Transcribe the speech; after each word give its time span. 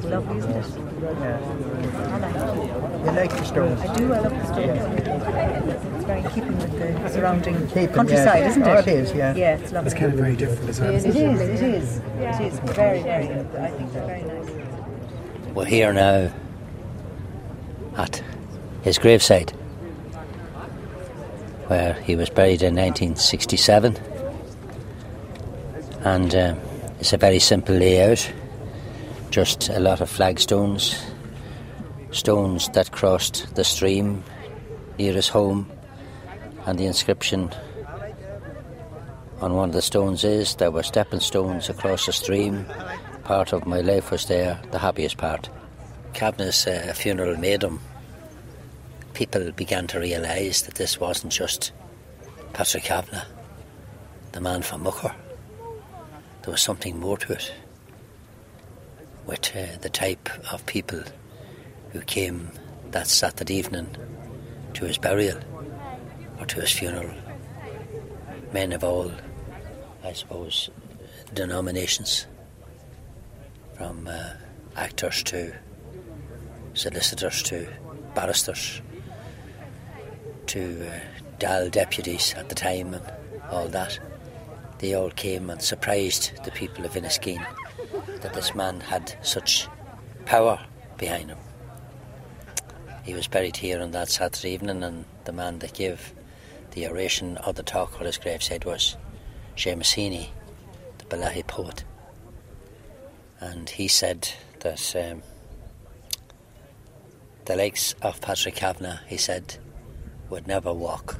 It's 0.00 0.08
lovely, 0.08 0.38
isn't 0.38 0.50
it? 0.50 0.64
I 1.04 2.18
like 2.18 2.34
it. 2.34 3.04
You 3.04 3.12
like 3.12 3.30
the 3.36 3.44
stones? 3.44 3.80
I 3.82 3.94
do, 3.96 4.12
I 4.14 4.20
love 4.20 4.32
the 4.32 4.46
stones. 4.46 4.80
It's 5.94 6.04
very 6.06 6.22
keeping 6.30 6.56
with 6.56 6.72
the 6.78 7.08
surrounding 7.10 7.66
Keeping, 7.68 7.88
countryside, 7.88 8.40
yeah. 8.40 8.48
isn't 8.48 8.62
it? 8.62 8.68
Oh, 8.68 8.78
it 8.78 8.88
is, 8.88 9.12
yeah. 9.12 9.34
Yeah, 9.34 9.56
it's 9.58 9.72
lovely. 9.72 9.90
It's 9.90 10.00
kind 10.00 10.12
of 10.12 10.18
very 10.18 10.36
different 10.36 10.70
as 10.70 10.80
well. 10.80 10.90
It 10.94 11.04
is, 11.04 11.04
it 11.04 11.16
is. 11.62 11.98
It 11.98 12.40
is 12.40 12.58
very, 12.60 13.02
very 13.02 13.26
good. 13.26 13.54
I 13.56 13.70
think 13.72 13.92
they're 13.92 14.06
very 14.06 14.22
nice. 14.22 15.54
We're 15.54 15.64
here 15.66 15.92
now 15.92 16.32
at 17.98 18.22
his 18.80 18.98
gravesite, 18.98 19.50
where 21.68 21.92
he 21.92 22.16
was 22.16 22.30
buried 22.30 22.62
in 22.62 22.74
1967. 22.74 23.98
And 26.04 26.34
um, 26.34 26.58
it's 27.00 27.12
a 27.12 27.18
very 27.18 27.38
simple 27.38 27.74
layout, 27.74 28.32
just 29.30 29.68
a 29.68 29.78
lot 29.78 30.00
of 30.00 30.10
flagstones, 30.10 31.00
stones 32.10 32.68
that 32.70 32.90
crossed 32.90 33.54
the 33.54 33.62
stream 33.62 34.24
near 34.98 35.12
his 35.12 35.28
home, 35.28 35.70
and 36.66 36.78
the 36.78 36.86
inscription 36.86 37.50
on 39.40 39.54
one 39.54 39.70
of 39.70 39.74
the 39.74 39.82
stones 39.82 40.24
is 40.24 40.56
there 40.56 40.70
were 40.70 40.82
stepping 40.82 41.20
stones 41.20 41.68
across 41.68 42.06
the 42.06 42.12
stream. 42.12 42.66
Part 43.24 43.52
of 43.52 43.66
my 43.66 43.80
life 43.80 44.10
was 44.10 44.26
there, 44.26 44.60
the 44.72 44.78
happiest 44.78 45.16
part. 45.16 45.48
Kavanagh's 46.12 46.66
uh, 46.66 46.92
funeral 46.94 47.36
made 47.36 47.62
him. 47.62 47.80
People 49.14 49.52
began 49.52 49.86
to 49.88 50.00
realise 50.00 50.62
that 50.62 50.74
this 50.74 50.98
wasn't 50.98 51.32
just 51.32 51.72
Patrick 52.52 52.84
Kavanagh, 52.84 53.24
the 54.32 54.40
man 54.40 54.62
from 54.62 54.82
Mucker. 54.82 55.14
There 56.42 56.50
was 56.50 56.60
something 56.60 56.98
more 56.98 57.16
to 57.18 57.34
it. 57.34 57.52
With 59.30 59.54
uh, 59.54 59.78
the 59.80 59.88
type 59.88 60.28
of 60.52 60.66
people 60.66 61.04
who 61.92 62.00
came 62.00 62.50
that 62.90 63.06
Saturday 63.06 63.54
evening 63.54 63.86
to 64.74 64.86
his 64.86 64.98
burial 64.98 65.38
or 66.40 66.46
to 66.46 66.60
his 66.60 66.72
funeral. 66.72 67.14
Men 68.52 68.72
of 68.72 68.82
all, 68.82 69.12
I 70.02 70.14
suppose, 70.14 70.68
denominations, 71.32 72.26
from 73.76 74.08
uh, 74.08 74.30
actors 74.74 75.22
to 75.22 75.54
solicitors 76.74 77.40
to 77.44 77.68
barristers 78.16 78.82
to 80.46 80.88
uh, 80.88 81.00
Dáil 81.38 81.70
deputies 81.70 82.34
at 82.36 82.48
the 82.48 82.56
time 82.56 82.94
and 82.94 83.12
all 83.48 83.68
that. 83.68 83.96
They 84.80 84.94
all 84.94 85.10
came 85.10 85.50
and 85.50 85.62
surprised 85.62 86.32
the 86.44 86.50
people 86.50 86.84
of 86.84 86.94
Inniskeen 86.94 87.46
that 88.20 88.34
this 88.34 88.54
man 88.54 88.80
had 88.80 89.16
such 89.22 89.68
power 90.24 90.58
behind 90.98 91.30
him. 91.30 91.38
He 93.02 93.14
was 93.14 93.28
buried 93.28 93.56
here 93.56 93.80
on 93.80 93.90
that 93.92 94.10
Saturday 94.10 94.50
evening, 94.50 94.82
and 94.82 95.04
the 95.24 95.32
man 95.32 95.58
that 95.60 95.74
gave 95.74 96.12
the 96.72 96.86
oration 96.86 97.38
or 97.46 97.52
the 97.52 97.62
talk 97.62 97.98
on 97.98 98.06
his 98.06 98.18
graveside 98.18 98.64
was 98.64 98.96
Seamus 99.56 99.94
Heaney, 99.94 100.28
the 100.98 101.04
Bellaghy 101.06 101.46
poet. 101.46 101.84
And 103.40 103.68
he 103.68 103.88
said 103.88 104.28
that 104.60 104.94
um, 104.96 105.22
the 107.46 107.56
likes 107.56 107.94
of 108.02 108.20
Patrick 108.20 108.56
Kavanagh, 108.56 109.00
he 109.08 109.16
said, 109.16 109.56
would 110.28 110.46
never 110.46 110.72
walk 110.72 111.18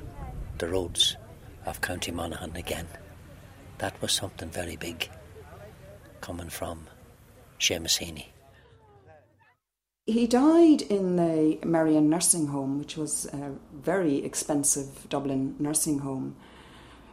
the 0.58 0.68
roads 0.68 1.16
of 1.66 1.80
County 1.80 2.12
Monaghan 2.12 2.54
again. 2.54 2.86
That 3.78 4.00
was 4.02 4.12
something 4.12 4.50
very 4.50 4.76
big 4.76 5.08
coming 6.20 6.48
from 6.48 6.86
Heaney. 7.58 8.26
He 10.06 10.26
died 10.26 10.82
in 10.82 11.16
the 11.16 11.58
Merrion 11.64 12.08
Nursing 12.08 12.48
Home, 12.48 12.78
which 12.78 12.96
was 12.96 13.26
a 13.26 13.52
very 13.72 14.24
expensive 14.24 15.08
Dublin 15.08 15.54
nursing 15.58 16.00
home. 16.00 16.36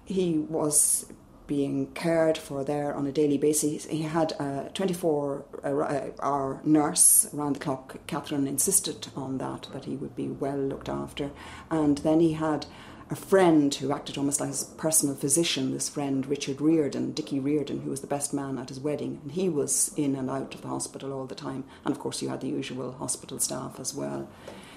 He 0.06 0.40
was 0.40 1.06
being 1.48 1.88
cared 1.94 2.38
for 2.38 2.64
there 2.64 2.94
on 2.94 3.08
a 3.08 3.12
daily 3.12 3.38
basis. 3.38 3.86
He 3.86 4.02
had 4.02 4.34
a 4.34 4.70
24 4.74 5.46
hour 5.64 6.60
uh, 6.60 6.68
nurse 6.68 7.30
around 7.34 7.56
the 7.56 7.60
clock. 7.60 7.98
Catherine 8.08 8.48
insisted 8.48 9.08
on 9.16 9.38
that, 9.38 9.68
that 9.74 9.86
he 9.86 9.96
would 9.96 10.16
be 10.16 10.28
well 10.28 10.58
looked 10.58 10.90
after. 10.90 11.32
And 11.72 12.00
then 12.00 12.20
he 12.20 12.34
had 12.34 12.66
a 13.10 13.16
friend 13.16 13.74
who 13.74 13.94
acted 13.94 14.18
almost 14.18 14.40
like 14.40 14.50
his 14.50 14.64
personal 14.64 15.16
physician, 15.16 15.74
this 15.74 15.90
friend 15.90 16.26
Richard 16.26 16.60
Reardon, 16.60 17.14
Dickie 17.14 17.40
Reardon, 17.40 17.82
who 17.82 17.90
was 17.90 18.02
the 18.02 18.08
best 18.08 18.34
man 18.34 18.58
at 18.58 18.70
his 18.70 18.80
wedding. 18.80 19.20
And 19.24 19.32
he 19.32 19.50
was 19.50 19.94
in 19.96 20.16
and 20.16 20.30
out 20.30 20.54
of 20.54 20.62
the 20.62 20.68
hospital 20.68 21.14
all 21.14 21.26
the 21.26 21.36
time. 21.36 21.64
And 21.86 21.96
of 21.96 22.00
course, 22.00 22.22
you 22.22 22.30
had 22.30 22.42
the 22.42 22.50
usual 22.50 22.92
hospital 22.94 23.40
staff 23.40 23.80
as 23.80 23.94
well. 23.94 24.28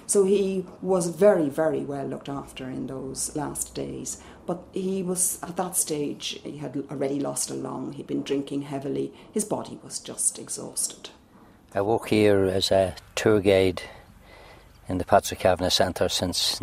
So 0.07 0.25
he 0.25 0.65
was 0.81 1.07
very, 1.07 1.49
very 1.49 1.81
well 1.81 2.05
looked 2.05 2.29
after 2.29 2.69
in 2.69 2.87
those 2.87 3.35
last 3.35 3.75
days. 3.75 4.21
But 4.45 4.63
he 4.73 5.03
was, 5.03 5.39
at 5.43 5.57
that 5.57 5.75
stage, 5.77 6.39
he 6.43 6.57
had 6.57 6.83
already 6.89 7.19
lost 7.19 7.49
a 7.49 7.53
lung, 7.53 7.93
he'd 7.93 8.07
been 8.07 8.23
drinking 8.23 8.63
heavily, 8.63 9.13
his 9.31 9.45
body 9.45 9.79
was 9.83 9.99
just 9.99 10.37
exhausted. 10.39 11.11
I 11.73 11.81
work 11.81 12.09
here 12.09 12.43
as 12.43 12.71
a 12.71 12.95
tour 13.15 13.39
guide 13.39 13.83
in 14.89 14.97
the 14.97 15.05
Patrick 15.05 15.39
Kavanagh 15.39 15.69
Centre 15.69 16.09
since 16.09 16.59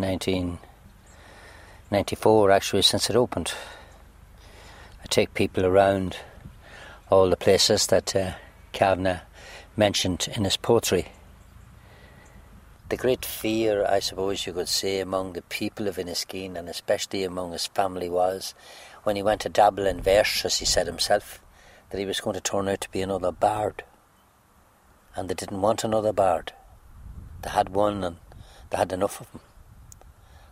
1994, 1.91 2.51
actually, 2.51 2.83
since 2.83 3.09
it 3.09 3.17
opened. 3.17 3.55
I 5.03 5.07
take 5.07 5.33
people 5.33 5.65
around 5.65 6.19
all 7.11 7.31
the 7.31 7.37
places 7.37 7.87
that 7.87 8.15
uh, 8.15 8.33
Kavanagh 8.73 9.21
mentioned 9.75 10.29
in 10.37 10.45
his 10.45 10.59
poetry. 10.59 11.09
The 12.91 12.99
great 12.99 13.25
fear, 13.25 13.87
I 13.89 14.01
suppose 14.01 14.47
you 14.47 14.53
could 14.53 14.69
say, 14.69 15.01
among 15.01 15.33
the 15.33 15.41
people 15.41 15.89
of 15.89 15.97
Inniskeen 15.97 16.57
and 16.57 16.69
especially 16.69 17.25
among 17.25 17.53
his 17.53 17.67
family 17.67 18.11
was 18.11 18.55
when 19.05 19.17
he 19.17 19.23
went 19.23 19.41
to 19.43 19.49
dabble 19.49 19.87
in 19.87 20.03
verse, 20.03 20.45
as 20.45 20.59
he 20.59 20.67
said 20.67 20.87
himself, 20.87 21.41
that 21.89 21.99
he 21.99 22.05
was 22.05 22.21
going 22.21 22.35
to 22.35 22.41
turn 22.41 22.69
out 22.69 22.83
to 22.83 22.91
be 22.91 23.01
another 23.01 23.33
bard. 23.33 23.83
And 25.17 25.31
they 25.31 25.35
didn't 25.35 25.63
want 25.63 25.85
another 25.85 26.13
bard. 26.13 26.53
They 27.41 27.49
had 27.51 27.71
one 27.71 28.05
and 28.05 28.17
they 28.69 28.77
had 28.77 28.93
enough 28.93 29.23
of 29.23 29.33
them. 29.33 29.41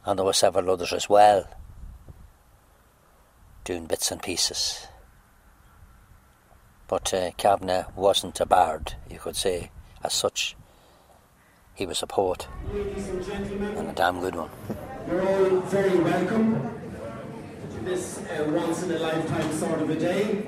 And 0.07 0.17
there 0.17 0.25
were 0.25 0.33
several 0.33 0.71
others 0.71 0.93
as 0.93 1.09
well, 1.09 1.49
doing 3.65 3.87
bits 3.87 4.13
and 4.13 4.23
pieces. 4.23 4.87
But 6.87 7.13
uh, 7.13 7.33
Kavanagh 7.37 7.87
wasn't 7.97 8.41
a 8.41 8.47
bard, 8.47 8.95
you 9.11 9.19
could 9.19 9.35
say, 9.35 9.73
as 10.05 10.13
such. 10.15 10.55
He 11.75 11.85
was 11.85 12.03
a 12.03 12.07
poet, 12.07 12.47
and 12.73 13.91
a 13.91 13.93
damn 13.93 14.21
good 14.21 14.37
one. 14.37 14.51
You're 15.09 15.29
all 15.29 15.61
very 15.63 15.99
welcome 15.99 16.71
to 17.75 17.81
this 17.85 18.19
uh, 18.19 18.45
once 18.49 18.85
in 18.85 18.93
a 18.93 18.99
lifetime 19.01 19.53
sort 19.53 19.83
of 19.83 19.91
a 19.91 19.97
day. 19.97 20.47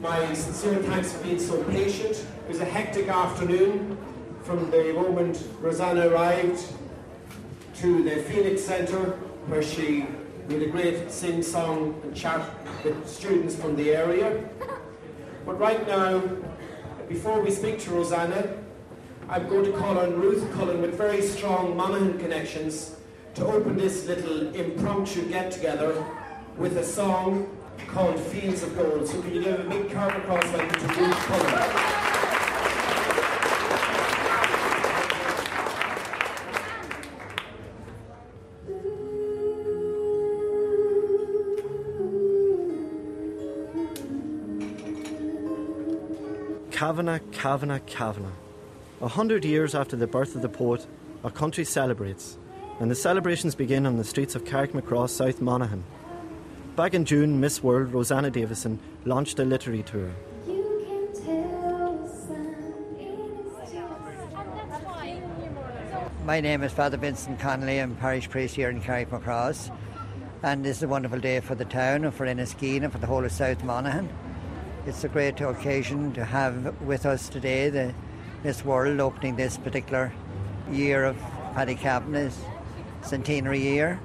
My 0.00 0.32
sincere 0.32 0.82
thanks 0.84 1.12
for 1.12 1.22
being 1.22 1.38
so 1.38 1.62
patient. 1.64 2.24
It 2.46 2.48
was 2.48 2.60
a 2.60 2.64
hectic 2.64 3.08
afternoon 3.08 3.98
from 4.42 4.70
the 4.70 4.92
moment 4.94 5.44
Rosanna 5.60 6.08
arrived 6.08 6.64
to 7.80 8.02
the 8.02 8.16
Phoenix 8.24 8.62
Centre, 8.62 9.10
where 9.46 9.62
she 9.62 10.04
did 10.48 10.62
a 10.62 10.66
great 10.66 11.12
sing 11.12 11.42
song 11.42 12.00
and 12.02 12.16
chat 12.16 12.40
with 12.82 13.08
students 13.08 13.54
from 13.54 13.76
the 13.76 13.90
area. 13.94 14.48
But 15.46 15.60
right 15.60 15.86
now, 15.86 16.20
before 17.08 17.40
we 17.40 17.52
speak 17.52 17.78
to 17.80 17.90
Rosanna, 17.92 18.52
I'm 19.28 19.48
going 19.48 19.64
to 19.66 19.78
call 19.78 19.96
on 19.96 20.18
Ruth 20.18 20.52
Cullen 20.54 20.82
with 20.82 20.96
very 20.96 21.22
strong 21.22 21.76
Monaghan 21.76 22.18
connections 22.18 22.96
to 23.34 23.46
open 23.46 23.76
this 23.76 24.06
little 24.06 24.52
impromptu 24.56 25.28
get 25.28 25.52
together 25.52 26.04
with 26.56 26.78
a 26.78 26.84
song 26.84 27.56
called 27.86 28.18
Fields 28.18 28.64
of 28.64 28.76
Gold. 28.76 29.06
So 29.06 29.22
can 29.22 29.34
you 29.34 29.44
give 29.44 29.60
a 29.60 29.68
big 29.68 29.92
Carver 29.92 30.32
like 30.32 30.72
to 30.80 31.00
Ruth 31.00 31.16
Cullen? 31.26 32.07
Kavanagh, 46.78 47.18
Kavanagh, 47.32 47.80
Kavanagh. 47.86 48.36
A 49.00 49.08
hundred 49.08 49.44
years 49.44 49.74
after 49.74 49.96
the 49.96 50.06
birth 50.06 50.36
of 50.36 50.42
the 50.42 50.48
poet, 50.48 50.86
our 51.24 51.30
country 51.32 51.64
celebrates, 51.64 52.38
and 52.78 52.88
the 52.88 52.94
celebrations 52.94 53.56
begin 53.56 53.84
on 53.84 53.96
the 53.96 54.04
streets 54.04 54.36
of 54.36 54.44
Carrickmacross, 54.44 55.10
South 55.10 55.40
Monaghan. 55.40 55.82
Back 56.76 56.94
in 56.94 57.04
June, 57.04 57.40
Miss 57.40 57.64
World 57.64 57.92
Rosanna 57.92 58.30
Davison 58.30 58.78
launched 59.04 59.40
a 59.40 59.44
literary 59.44 59.82
tour. 59.82 60.08
My 66.24 66.40
name 66.40 66.62
is 66.62 66.72
Father 66.72 66.96
Vincent 66.96 67.40
Connolly. 67.40 67.80
I'm 67.80 67.96
parish 67.96 68.30
priest 68.30 68.54
here 68.54 68.70
in 68.70 68.80
Carrickmacross. 68.80 69.76
And 70.44 70.64
this 70.64 70.76
is 70.76 70.84
a 70.84 70.88
wonderful 70.88 71.18
day 71.18 71.40
for 71.40 71.56
the 71.56 71.64
town 71.64 72.04
and 72.04 72.14
for 72.14 72.24
Inniskeen 72.24 72.84
and 72.84 72.92
for 72.92 72.98
the 72.98 73.08
whole 73.08 73.24
of 73.24 73.32
South 73.32 73.64
Monaghan. 73.64 74.08
It's 74.86 75.04
a 75.04 75.08
great 75.08 75.40
occasion 75.40 76.12
to 76.12 76.24
have 76.24 76.80
with 76.80 77.04
us 77.04 77.28
today 77.28 77.68
the 77.68 77.94
Miss 78.42 78.64
World 78.64 79.00
opening 79.00 79.36
this 79.36 79.58
particular 79.58 80.12
year 80.70 81.04
of 81.04 81.16
Paddy 81.54 81.74
Kavanagh's 81.74 82.38
centenary 83.02 83.60
year. 83.60 84.00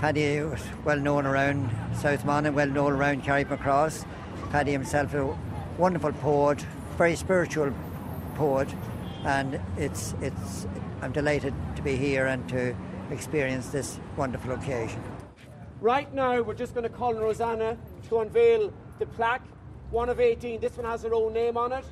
Paddy 0.00 0.40
was 0.40 0.62
well 0.84 0.98
known 0.98 1.26
around 1.26 1.68
South 1.96 2.24
Monaghan, 2.24 2.54
well 2.54 2.68
known 2.68 2.92
around 2.92 3.24
Carrickmacross. 3.24 4.06
Paddy 4.50 4.72
himself 4.72 5.14
a 5.14 5.36
wonderful 5.78 6.12
poet, 6.12 6.60
very 6.96 7.16
spiritual 7.16 7.72
poet, 8.36 8.68
and 9.24 9.60
it's 9.76 10.14
it's 10.20 10.66
I'm 11.02 11.12
delighted 11.12 11.54
to 11.76 11.82
be 11.82 11.96
here 11.96 12.26
and 12.26 12.48
to 12.50 12.76
experience 13.10 13.68
this 13.68 13.98
wonderful 14.16 14.52
occasion. 14.52 15.02
Right 15.80 16.12
now, 16.14 16.40
we're 16.40 16.54
just 16.54 16.74
going 16.74 16.84
to 16.84 16.96
call 16.96 17.16
on 17.16 17.22
Rosanna 17.22 17.76
to 18.08 18.20
unveil 18.20 18.72
the 18.98 19.06
plaque 19.06 19.42
one 19.94 20.08
of 20.08 20.20
18. 20.20 20.60
This 20.60 20.76
one 20.76 20.84
has 20.84 21.04
her 21.04 21.14
own 21.14 21.32
name 21.32 21.56
on 21.56 21.72
it. 21.72 21.84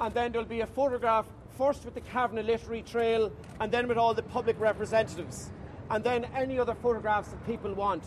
And 0.00 0.14
then 0.14 0.32
there'll 0.32 0.46
be 0.46 0.60
a 0.60 0.66
photograph 0.66 1.26
first 1.58 1.84
with 1.84 1.94
the 1.94 2.00
Kavanagh 2.00 2.44
Literary 2.44 2.82
Trail 2.82 3.30
and 3.60 3.70
then 3.70 3.88
with 3.88 3.98
all 3.98 4.14
the 4.14 4.22
public 4.22 4.58
representatives. 4.58 5.50
And 5.90 6.02
then 6.02 6.24
any 6.34 6.58
other 6.58 6.74
photographs 6.74 7.28
that 7.28 7.44
people 7.44 7.74
want 7.74 8.04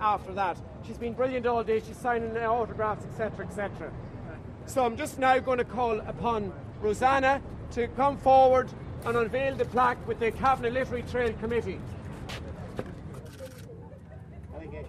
after 0.00 0.32
that. 0.32 0.56
She's 0.86 0.98
been 0.98 1.12
brilliant 1.12 1.46
all 1.46 1.62
day. 1.62 1.80
She's 1.86 1.96
signing 1.98 2.36
autographs, 2.38 3.04
etc., 3.04 3.46
etc. 3.46 3.92
So 4.64 4.84
I'm 4.84 4.96
just 4.96 5.18
now 5.18 5.38
going 5.38 5.58
to 5.58 5.64
call 5.64 6.00
upon 6.00 6.52
Rosanna 6.80 7.42
to 7.72 7.86
come 7.88 8.16
forward 8.16 8.68
and 9.04 9.16
unveil 9.16 9.56
the 9.56 9.66
plaque 9.66 10.04
with 10.08 10.18
the 10.18 10.32
Kavanagh 10.32 10.70
Literary 10.70 11.02
Trail 11.02 11.32
Committee. 11.34 11.78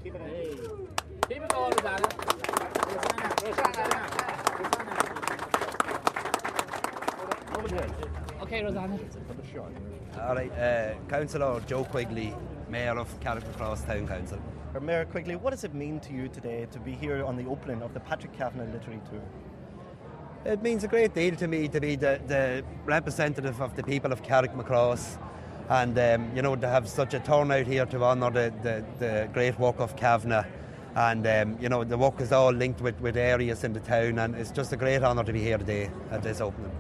Keep 0.04 1.44
it 1.44 1.50
going, 1.50 1.72
Rosanna. 1.72 2.51
Okay, 8.42 8.64
Rosanna. 8.64 9.00
All 10.20 10.36
right, 10.36 10.52
uh, 10.52 10.94
Councillor 11.10 11.60
Joe 11.62 11.84
Quigley, 11.86 12.36
Mayor 12.70 13.00
of 13.00 13.20
Carrickmacross 13.20 13.84
Town 13.88 14.08
Council. 14.08 14.38
Mayor 14.80 15.06
Quigley, 15.06 15.36
what 15.38 15.50
does 15.50 15.64
it 15.64 15.74
mean 15.74 16.00
to 16.02 16.14
you 16.14 16.28
today 16.28 16.68
to 16.70 16.80
be 16.80 16.92
here 16.92 17.26
on 17.26 17.36
the 17.36 17.48
opening 17.48 17.82
of 17.82 17.96
the 17.96 18.00
Patrick 18.00 18.32
Kavanagh 18.38 18.72
Literary 18.72 19.02
Tour? 19.10 19.22
It 20.46 20.62
means 20.62 20.84
a 20.84 20.88
great 20.88 21.16
deal 21.16 21.36
to 21.38 21.48
me 21.48 21.68
to 21.70 21.82
be 21.82 21.96
the, 21.96 22.22
the 22.28 22.64
representative 22.86 23.60
of 23.60 23.76
the 23.76 23.82
people 23.82 24.12
of 24.12 24.22
Carrickmacross 24.22 25.18
and 25.70 25.98
um, 25.98 26.36
you 26.36 26.44
know 26.44 26.56
to 26.56 26.68
have 26.68 26.88
such 26.88 27.16
a 27.16 27.20
turnout 27.20 27.66
here 27.66 27.88
to 27.88 28.04
honour 28.04 28.30
the, 28.30 28.54
the, 28.62 28.86
the 29.00 29.30
great 29.34 29.58
work 29.58 29.80
of 29.80 29.96
Kavanagh 29.96 30.46
and 30.96 31.26
um, 31.26 31.58
you 31.62 31.70
know 31.70 31.84
the 31.84 31.98
work 31.98 32.20
is 32.20 32.32
all 32.32 32.52
linked 32.52 32.82
with, 32.82 33.00
with 33.00 33.16
areas 33.16 33.64
in 33.64 33.74
the 33.74 33.80
town 33.80 34.20
and 34.20 34.36
it's 34.36 34.52
just 34.52 34.74
a 34.74 34.78
great 34.78 35.02
honour 35.04 35.24
to 35.24 35.32
be 35.32 35.42
here 35.42 35.58
today 35.58 35.90
at 36.12 36.22
this 36.22 36.42
opening. 36.42 36.72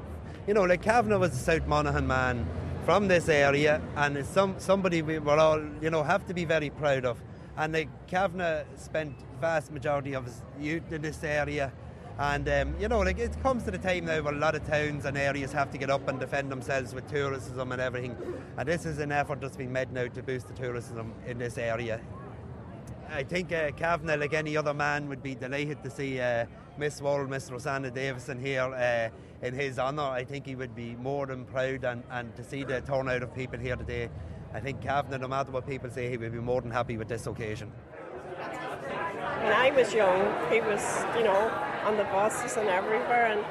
You 0.48 0.54
know, 0.54 0.64
like 0.64 0.82
Kavanagh 0.82 1.20
was 1.20 1.34
a 1.34 1.38
South 1.38 1.68
Monaghan 1.68 2.08
man 2.08 2.48
from 2.84 3.08
this 3.08 3.30
area 3.30 3.82
and 3.96 4.18
it's 4.18 4.30
some, 4.30 4.56
somebody 4.58 5.02
we 5.02 5.20
were 5.20 5.38
all, 5.38 5.62
you 5.82 5.90
know, 5.90 6.04
have 6.04 6.26
to 6.28 6.34
be 6.34 6.46
very 6.46 6.70
proud 6.70 7.06
of. 7.06 7.22
And 7.58 7.74
like 7.74 7.90
Kavanagh 8.08 8.66
spent 8.76 9.16
vast 9.40 9.72
majority 9.72 10.14
of 10.14 10.26
his 10.26 10.42
youth 10.60 10.92
in 10.92 11.04
this 11.04 11.24
area 11.24 11.72
and 12.20 12.50
um, 12.50 12.76
you 12.80 12.88
know, 12.88 13.00
like 13.00 13.20
it 13.20 13.42
comes 13.42 13.64
to 13.64 13.72
the 13.72 13.78
time 13.78 14.06
now 14.06 14.22
where 14.22 14.34
a 14.34 14.38
lot 14.38 14.56
of 14.56 14.68
towns 14.68 15.06
and 15.06 15.18
areas 15.18 15.54
have 15.54 15.72
to 15.72 15.78
get 15.78 15.90
up 15.90 16.08
and 16.08 16.20
defend 16.20 16.52
themselves 16.52 16.94
with 16.94 17.10
tourism 17.10 17.72
and 17.72 17.82
everything. 17.82 18.18
And 18.58 18.68
this 18.68 18.86
is 18.86 19.00
an 19.00 19.12
effort 19.12 19.40
that's 19.40 19.56
been 19.56 19.72
made 19.72 19.94
now 19.94 20.08
to 20.08 20.24
boost 20.24 20.48
the 20.48 20.54
tourism 20.54 21.14
in 21.26 21.38
this 21.38 21.58
area 21.58 22.02
I 23.14 23.24
think 23.24 23.52
uh, 23.52 23.72
Kavanagh, 23.72 24.16
like 24.16 24.34
any 24.34 24.56
other 24.56 24.74
man, 24.74 25.10
would 25.10 25.22
be 25.22 25.36
delighted 25.36 25.84
to 25.84 25.90
see 25.90 26.22
uh, 26.22 26.46
Miss 26.78 27.02
World, 27.02 27.30
Miss 27.30 27.52
Rosanna 27.52 27.92
Davison 27.92 28.40
here 28.40 28.64
uh, 28.64 29.46
in 29.46 29.54
his 29.54 29.78
honour. 29.78 30.04
I 30.04 30.24
think 30.24 30.46
he 30.46 30.56
would 30.56 30.74
be 30.74 30.96
more 30.96 31.26
than 31.26 31.44
proud 31.44 31.84
and, 31.84 32.04
and 32.10 32.34
to 32.38 32.44
see 32.44 32.64
the 32.64 32.80
turnout 32.82 33.22
of 33.22 33.36
people 33.36 33.60
here 33.60 33.76
today. 33.76 34.10
I 34.54 34.62
think 34.62 34.82
Kavanagh, 34.82 35.18
no 35.18 35.28
matter 35.28 35.52
what 35.52 35.68
people 35.68 35.90
say, 35.90 36.10
he 36.10 36.16
would 36.16 36.32
be 36.32 36.40
more 36.40 36.62
than 36.62 36.72
happy 36.72 36.96
with 36.96 37.10
this 37.10 37.28
occasion. 37.28 37.70
When 38.38 39.52
I 39.52 39.72
was 39.76 39.94
young, 39.94 40.22
he 40.50 40.62
was, 40.62 40.82
you 41.18 41.24
know, 41.26 41.52
on 41.84 41.98
the 41.98 42.06
buses 42.06 42.56
and 42.56 42.70
everywhere, 42.70 43.28
and 43.28 43.44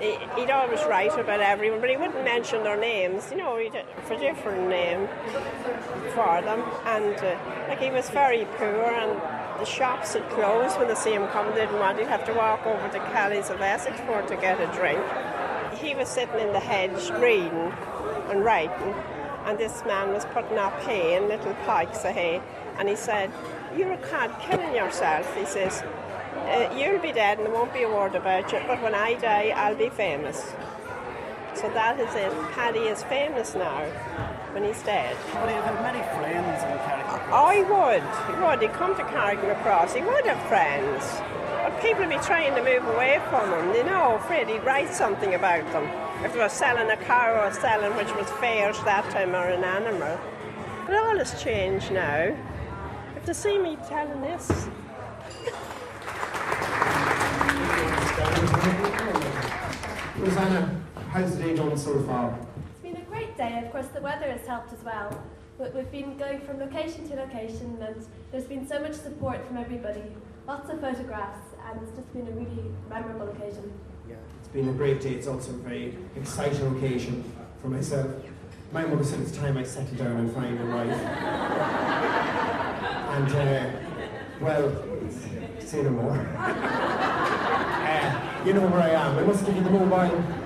he'd 0.00 0.50
always 0.50 0.82
write 0.84 1.18
about 1.18 1.40
everyone, 1.40 1.80
but 1.80 1.90
he 1.90 1.96
wouldn't 1.96 2.24
mention 2.24 2.62
their 2.62 2.78
names. 2.78 3.30
You 3.30 3.38
know, 3.38 3.56
he'd 3.56 3.72
for 4.04 4.16
different 4.16 4.68
name 4.68 5.08
for 6.14 6.40
them, 6.42 6.64
and 6.86 7.16
uh, 7.16 7.38
like 7.68 7.80
he 7.80 7.90
was 7.90 8.10
very 8.10 8.44
poor, 8.56 8.84
and 8.84 9.20
the 9.60 9.64
shops 9.64 10.14
had 10.14 10.28
closed 10.30 10.78
when 10.78 10.88
the 10.88 10.94
see 10.94 11.12
him 11.12 11.28
come. 11.28 11.54
Didn't 11.54 11.78
want 11.78 11.98
he'd 11.98 12.08
have 12.08 12.24
to 12.26 12.34
walk 12.34 12.66
over 12.66 12.88
to 12.88 12.98
Kelly's 13.12 13.50
of 13.50 13.60
Essex 13.60 14.00
for 14.00 14.22
to 14.22 14.36
get 14.36 14.60
a 14.60 14.66
drink. 14.76 15.00
He 15.80 15.94
was 15.94 16.08
sitting 16.08 16.40
in 16.40 16.52
the 16.52 16.60
hedge 16.60 17.10
reading 17.20 17.72
and 18.30 18.44
writing, 18.44 18.94
and 19.46 19.58
this 19.58 19.84
man 19.84 20.12
was 20.12 20.24
putting 20.26 20.58
up 20.58 20.80
hay 20.82 21.16
in 21.16 21.28
little 21.28 21.54
pikes 21.66 22.04
of 22.04 22.14
hay, 22.14 22.40
and 22.78 22.88
he 22.88 22.96
said, 22.96 23.30
"You're 23.76 23.92
a 23.92 23.98
cad 23.98 24.30
killing 24.40 24.74
yourself." 24.74 25.34
He 25.36 25.46
says 25.46 25.82
uh, 26.48 26.74
you'll 26.76 27.00
be 27.00 27.12
dead 27.12 27.38
and 27.38 27.46
there 27.46 27.54
won't 27.54 27.72
be 27.72 27.82
a 27.82 27.88
word 27.88 28.14
about 28.14 28.52
you, 28.52 28.60
but 28.66 28.82
when 28.82 28.94
I 28.94 29.14
die, 29.14 29.52
I'll 29.54 29.76
be 29.76 29.88
famous. 29.88 30.52
So 31.54 31.68
that 31.70 32.00
is 32.00 32.14
it. 32.14 32.32
Paddy 32.52 32.80
is 32.80 33.02
famous 33.04 33.54
now 33.54 33.84
when 34.52 34.64
he's 34.64 34.82
dead. 34.82 35.16
He 35.26 35.32
have 35.32 35.80
many 35.82 36.00
friends 36.16 36.62
in 36.62 36.78
Carrickmacross. 36.78 37.28
Oh, 37.30 37.50
he 37.50 37.62
would. 37.62 38.02
He 38.26 38.42
would. 38.42 38.62
He'd 38.62 38.72
come 38.72 38.96
to 38.96 39.04
Carrick 39.04 39.38
Carrickmacross. 39.40 39.94
He 39.94 40.02
would 40.02 40.26
have 40.26 40.42
friends. 40.48 41.04
But 41.62 41.80
people 41.80 42.00
would 42.00 42.10
be 42.10 42.24
trying 42.24 42.54
to 42.54 42.62
move 42.62 42.86
away 42.94 43.20
from 43.28 43.52
him. 43.52 43.74
You 43.74 43.84
know, 43.84 44.16
afraid 44.16 44.48
he'd 44.48 44.64
write 44.64 44.92
something 44.92 45.34
about 45.34 45.70
them. 45.72 45.84
If 46.24 46.32
they 46.32 46.38
were 46.38 46.48
selling 46.48 46.90
a 46.90 46.96
car 47.04 47.38
or 47.38 47.52
selling 47.52 47.96
which 47.96 48.14
was 48.16 48.28
fair 48.40 48.72
that 48.72 49.10
time 49.10 49.34
or 49.34 49.48
an 49.48 49.64
animal. 49.64 50.18
But 50.86 50.96
all 50.96 51.18
has 51.18 51.40
changed 51.42 51.92
now. 51.92 52.36
If 53.16 53.26
they 53.26 53.32
see 53.32 53.58
me 53.58 53.76
telling 53.88 54.20
this, 54.20 54.68
Rosanna, 60.52 60.80
how's 61.10 61.36
the 61.36 61.42
day 61.42 61.56
going 61.56 61.76
so 61.78 61.98
far? 62.02 62.38
It's 62.70 62.80
been 62.82 62.96
a 62.96 63.04
great 63.06 63.36
day. 63.38 63.62
Of 63.64 63.72
course, 63.72 63.86
the 63.94 64.02
weather 64.02 64.30
has 64.30 64.46
helped 64.46 64.70
as 64.72 64.82
well. 64.84 65.22
But 65.56 65.74
we've 65.74 65.90
been 65.90 66.18
going 66.18 66.42
from 66.42 66.58
location 66.58 67.08
to 67.08 67.16
location, 67.16 67.78
and 67.80 68.06
there's 68.30 68.44
been 68.44 68.68
so 68.68 68.78
much 68.80 68.92
support 68.94 69.46
from 69.46 69.56
everybody. 69.56 70.02
Lots 70.46 70.68
of 70.68 70.80
photographs, 70.80 71.54
and 71.66 71.80
it's 71.82 71.96
just 71.96 72.12
been 72.12 72.28
a 72.28 72.32
really 72.32 72.70
memorable 72.90 73.28
occasion. 73.28 73.72
Yeah, 74.08 74.16
it's 74.40 74.48
been 74.48 74.68
a 74.68 74.72
great 74.72 75.00
day. 75.00 75.14
It's 75.14 75.26
also 75.26 75.52
a 75.52 75.54
very 75.54 75.96
exciting 76.16 76.76
occasion 76.76 77.24
for 77.62 77.68
myself. 77.68 78.10
My 78.72 78.84
mother 78.84 79.04
said 79.04 79.20
it's 79.20 79.34
time 79.36 79.56
I 79.56 79.62
settle 79.62 79.96
down 79.96 80.16
and 80.16 80.30
find 80.32 80.60
a 80.60 80.66
wife. 80.66 80.90
and, 83.12 83.32
uh, 83.32 83.70
well, 84.40 84.70
say 85.60 85.82
no 85.82 85.90
more. 85.90 86.16
you 88.44 88.52
know 88.52 88.66
where 88.66 88.82
I 88.82 88.90
am. 88.90 89.18
I 89.18 89.22
must 89.22 89.46
give 89.46 89.56
you 89.56 89.62
the 89.62 89.70
mobile. 89.70 90.41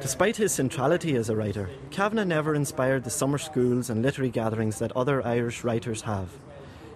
Despite 0.00 0.36
his 0.36 0.52
centrality 0.52 1.16
as 1.16 1.28
a 1.28 1.36
writer, 1.36 1.68
Kavanagh 1.90 2.24
never 2.24 2.54
inspired 2.54 3.04
the 3.04 3.10
summer 3.10 3.38
schools 3.38 3.90
and 3.90 4.02
literary 4.02 4.30
gatherings 4.30 4.78
that 4.78 4.96
other 4.96 5.26
Irish 5.26 5.64
writers 5.64 6.02
have. 6.02 6.30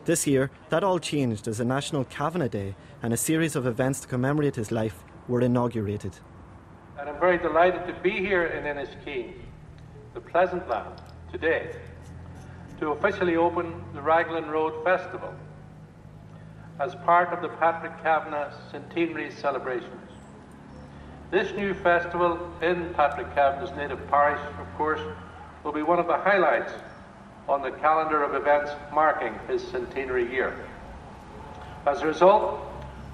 This 0.04 0.26
year, 0.26 0.50
that 0.70 0.84
all 0.84 0.98
changed 0.98 1.46
as 1.48 1.60
a 1.60 1.64
National 1.64 2.04
Kavanagh 2.04 2.48
Day 2.48 2.74
and 3.02 3.12
a 3.12 3.16
series 3.16 3.56
of 3.56 3.66
events 3.66 4.00
to 4.00 4.08
commemorate 4.08 4.56
his 4.56 4.72
life 4.72 5.04
were 5.28 5.40
inaugurated. 5.40 6.18
And 6.98 7.08
I'm 7.08 7.20
very 7.20 7.38
delighted 7.38 7.86
to 7.86 8.00
be 8.02 8.10
here 8.10 8.46
in 8.46 8.64
Inniskeen, 8.64 9.34
the 10.14 10.20
pleasant 10.20 10.68
land 10.68 11.00
today 11.32 11.74
to 12.78 12.88
officially 12.92 13.36
open 13.36 13.84
the 13.92 14.00
Raglan 14.00 14.48
Road 14.48 14.82
Festival 14.84 15.34
as 16.80 16.94
part 17.04 17.28
of 17.28 17.42
the 17.42 17.48
Patrick 17.56 18.02
Kavanagh 18.02 18.52
centenary 18.70 19.30
celebrations. 19.30 19.99
This 21.30 21.52
new 21.54 21.74
festival 21.74 22.40
in 22.60 22.92
Patrick 22.94 23.32
Kavanagh's 23.36 23.70
native 23.76 24.04
parish, 24.10 24.40
of 24.58 24.66
course, 24.76 25.00
will 25.62 25.70
be 25.70 25.82
one 25.82 26.00
of 26.00 26.08
the 26.08 26.16
highlights 26.16 26.72
on 27.48 27.62
the 27.62 27.70
calendar 27.70 28.24
of 28.24 28.34
events 28.34 28.72
marking 28.92 29.38
his 29.46 29.62
centenary 29.68 30.28
year. 30.28 30.56
As 31.86 32.02
a 32.02 32.08
result, 32.08 32.60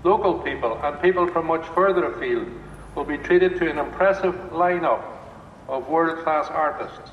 local 0.02 0.38
people 0.38 0.80
and 0.82 0.98
people 1.02 1.26
from 1.26 1.46
much 1.46 1.66
further 1.74 2.06
afield 2.06 2.48
will 2.94 3.04
be 3.04 3.18
treated 3.18 3.58
to 3.58 3.70
an 3.70 3.76
impressive 3.76 4.34
lineup 4.50 5.02
of 5.68 5.86
world 5.90 6.24
class 6.24 6.46
artists. 6.48 7.10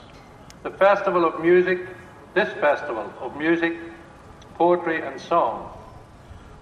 The 0.64 0.72
Festival 0.72 1.26
of 1.26 1.42
Music, 1.42 1.80
this 2.34 2.52
Festival 2.62 3.12
of 3.20 3.36
Music, 3.36 3.74
Poetry 4.56 5.02
and 5.02 5.20
Song, 5.20 5.70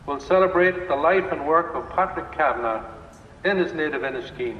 will 0.08 0.20
celebrate 0.20 0.88
the 0.88 0.96
life 0.96 1.32
and 1.32 1.46
work 1.46 1.76
of 1.76 1.88
Patrick 1.92 2.32
Kavanagh 2.32 2.84
in 3.44 3.58
his 3.58 3.74
native 3.74 4.02
Inniskeen, 4.04 4.58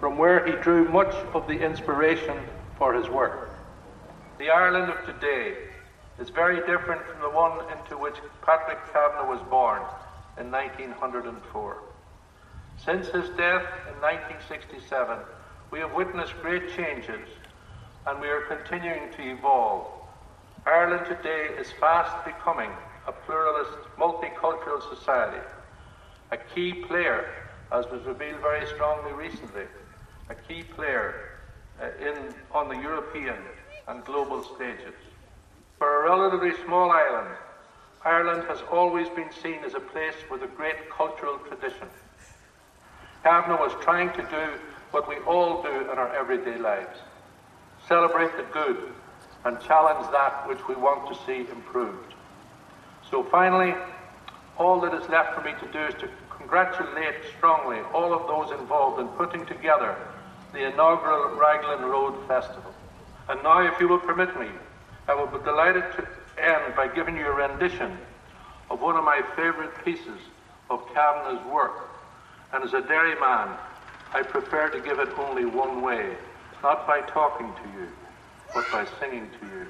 from 0.00 0.16
where 0.16 0.46
he 0.46 0.52
drew 0.62 0.88
much 0.88 1.14
of 1.34 1.46
the 1.46 1.60
inspiration 1.60 2.36
for 2.78 2.94
his 2.94 3.08
work. 3.08 3.50
The 4.38 4.50
Ireland 4.50 4.90
of 4.90 5.04
today 5.04 5.54
is 6.18 6.30
very 6.30 6.56
different 6.66 7.02
from 7.06 7.20
the 7.20 7.30
one 7.30 7.60
into 7.76 7.96
which 7.98 8.14
Patrick 8.42 8.78
Kavanagh 8.92 9.28
was 9.28 9.40
born 9.50 9.82
in 10.38 10.50
1904. 10.50 11.78
Since 12.84 13.06
his 13.08 13.28
death 13.36 13.66
in 13.88 14.00
1967, 14.00 15.18
we 15.70 15.78
have 15.80 15.94
witnessed 15.94 16.34
great 16.40 16.74
changes 16.74 17.28
and 18.06 18.20
we 18.20 18.28
are 18.28 18.42
continuing 18.42 19.10
to 19.12 19.22
evolve. 19.22 19.86
Ireland 20.66 21.06
today 21.06 21.48
is 21.58 21.70
fast 21.80 22.24
becoming 22.24 22.70
a 23.06 23.12
pluralist, 23.12 23.72
multicultural 23.98 24.82
society, 24.96 25.42
a 26.30 26.36
key 26.36 26.84
player, 26.84 27.26
as 27.72 27.86
was 27.90 28.02
revealed 28.04 28.40
very 28.40 28.66
strongly 28.66 29.12
recently, 29.12 29.64
a 30.30 30.34
key 30.34 30.62
player 30.62 31.38
uh, 31.80 31.88
in, 32.00 32.34
on 32.52 32.68
the 32.68 32.76
European 32.76 33.36
and 33.88 34.04
global 34.04 34.42
stages. 34.42 34.94
For 35.78 36.02
a 36.02 36.10
relatively 36.10 36.52
small 36.64 36.90
island, 36.90 37.28
Ireland 38.04 38.44
has 38.48 38.60
always 38.70 39.08
been 39.10 39.30
seen 39.42 39.64
as 39.64 39.74
a 39.74 39.80
place 39.80 40.14
with 40.30 40.42
a 40.42 40.46
great 40.46 40.90
cultural 40.90 41.38
tradition. 41.38 41.88
Kavanagh 43.22 43.60
was 43.60 43.72
trying 43.82 44.12
to 44.12 44.22
do 44.22 44.60
what 44.90 45.08
we 45.08 45.16
all 45.26 45.62
do 45.62 45.90
in 45.90 45.98
our 45.98 46.14
everyday 46.14 46.58
lives 46.58 46.98
celebrate 47.88 48.36
the 48.36 48.44
good 48.52 48.92
and 49.44 49.60
challenge 49.60 50.10
that 50.10 50.48
which 50.48 50.66
we 50.68 50.74
want 50.74 51.06
to 51.08 51.24
see 51.26 51.50
improved. 51.50 52.14
So 53.10 53.22
finally, 53.22 53.74
all 54.56 54.80
that 54.80 54.94
is 54.94 55.08
left 55.08 55.34
for 55.34 55.42
me 55.42 55.52
to 55.60 55.72
do 55.72 55.78
is 55.80 55.94
to 56.00 56.08
congratulate 56.44 57.14
strongly 57.38 57.78
all 57.94 58.12
of 58.12 58.26
those 58.26 58.58
involved 58.60 59.00
in 59.00 59.08
putting 59.16 59.46
together 59.46 59.96
the 60.52 60.66
inaugural 60.66 61.34
Raglan 61.36 61.88
Road 61.88 62.14
Festival. 62.28 62.72
And 63.30 63.42
now, 63.42 63.66
if 63.66 63.80
you 63.80 63.88
will 63.88 63.98
permit 63.98 64.38
me, 64.38 64.48
I 65.08 65.14
will 65.14 65.26
be 65.26 65.42
delighted 65.42 65.84
to 65.96 66.06
end 66.38 66.76
by 66.76 66.88
giving 66.88 67.16
you 67.16 67.26
a 67.26 67.32
rendition 67.32 67.96
of 68.70 68.82
one 68.82 68.96
of 68.96 69.04
my 69.04 69.22
favourite 69.34 69.72
pieces 69.86 70.20
of 70.68 70.86
Kavanagh's 70.92 71.44
work. 71.50 71.88
And 72.52 72.62
as 72.62 72.74
a 72.74 72.82
dairyman, 72.82 73.56
I 74.12 74.22
prefer 74.22 74.68
to 74.68 74.80
give 74.80 74.98
it 74.98 75.08
only 75.18 75.46
one 75.46 75.80
way, 75.80 76.14
not 76.62 76.86
by 76.86 77.00
talking 77.00 77.52
to 77.54 77.80
you, 77.80 77.88
but 78.54 78.64
by 78.70 78.86
singing 79.00 79.30
to 79.40 79.46
you. 79.46 79.66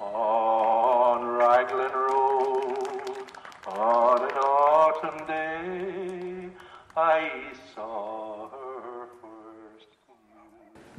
On 0.00 1.24
Raglan 1.24 1.92
Road, 1.92 2.35
on 3.76 4.22
an 4.22 4.36
autumn 4.38 5.26
day, 5.26 6.48
I 6.96 7.30
saw 7.74 8.48
her 8.48 9.08
first. 9.20 9.86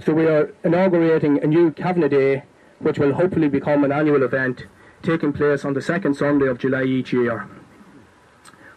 So 0.05 0.13
we 0.13 0.27
are 0.27 0.53
inaugurating 0.63 1.43
a 1.43 1.47
new 1.47 1.71
Kavanagh 1.71 2.09
Day, 2.09 2.43
which 2.79 2.99
will 2.99 3.13
hopefully 3.13 3.49
become 3.49 3.83
an 3.83 3.91
annual 3.91 4.23
event 4.23 4.67
taking 5.01 5.33
place 5.33 5.65
on 5.65 5.73
the 5.73 5.81
second 5.81 6.15
Sunday 6.15 6.47
of 6.47 6.59
July 6.59 6.83
each 6.83 7.13
year. 7.13 7.47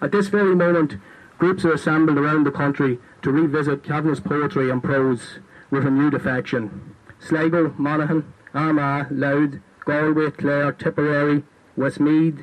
At 0.01 0.13
this 0.13 0.29
very 0.29 0.55
moment, 0.55 0.97
groups 1.39 1.65
are 1.65 1.73
assembled 1.73 2.17
around 2.17 2.45
the 2.45 2.51
country 2.51 2.99
to 3.23 3.31
revisit 3.31 3.83
Kavanagh's 3.83 4.21
poetry 4.21 4.71
and 4.71 4.83
prose 4.83 5.41
with 5.71 5.85
renewed 5.85 6.15
affection. 6.15 6.95
Sligo, 7.19 7.75
Monaghan, 7.77 8.33
Armagh, 8.55 9.09
Louth, 9.11 9.57
Galway, 9.85 10.31
Clare, 10.31 10.73
Tipperary, 10.73 11.43
Westmeath, 11.77 12.43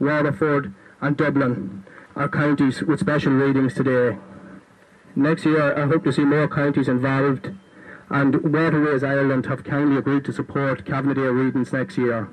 Waterford 0.00 0.74
and 1.04 1.18
Dublin 1.18 1.84
are 2.16 2.30
counties 2.30 2.82
with 2.82 2.98
special 2.98 3.32
readings 3.32 3.74
today. 3.74 4.16
Next 5.14 5.44
year 5.44 5.76
I 5.76 5.86
hope 5.86 6.04
to 6.04 6.12
see 6.12 6.24
more 6.24 6.48
counties 6.48 6.88
involved 6.88 7.50
and 8.08 8.36
Waterways 8.42 9.04
Ireland 9.04 9.44
have 9.46 9.64
kindly 9.64 9.98
agreed 9.98 10.24
to 10.24 10.32
support 10.32 10.86
Kavanagh 10.86 11.14
Day 11.14 11.20
readings 11.22 11.74
next 11.74 11.98
year. 11.98 12.30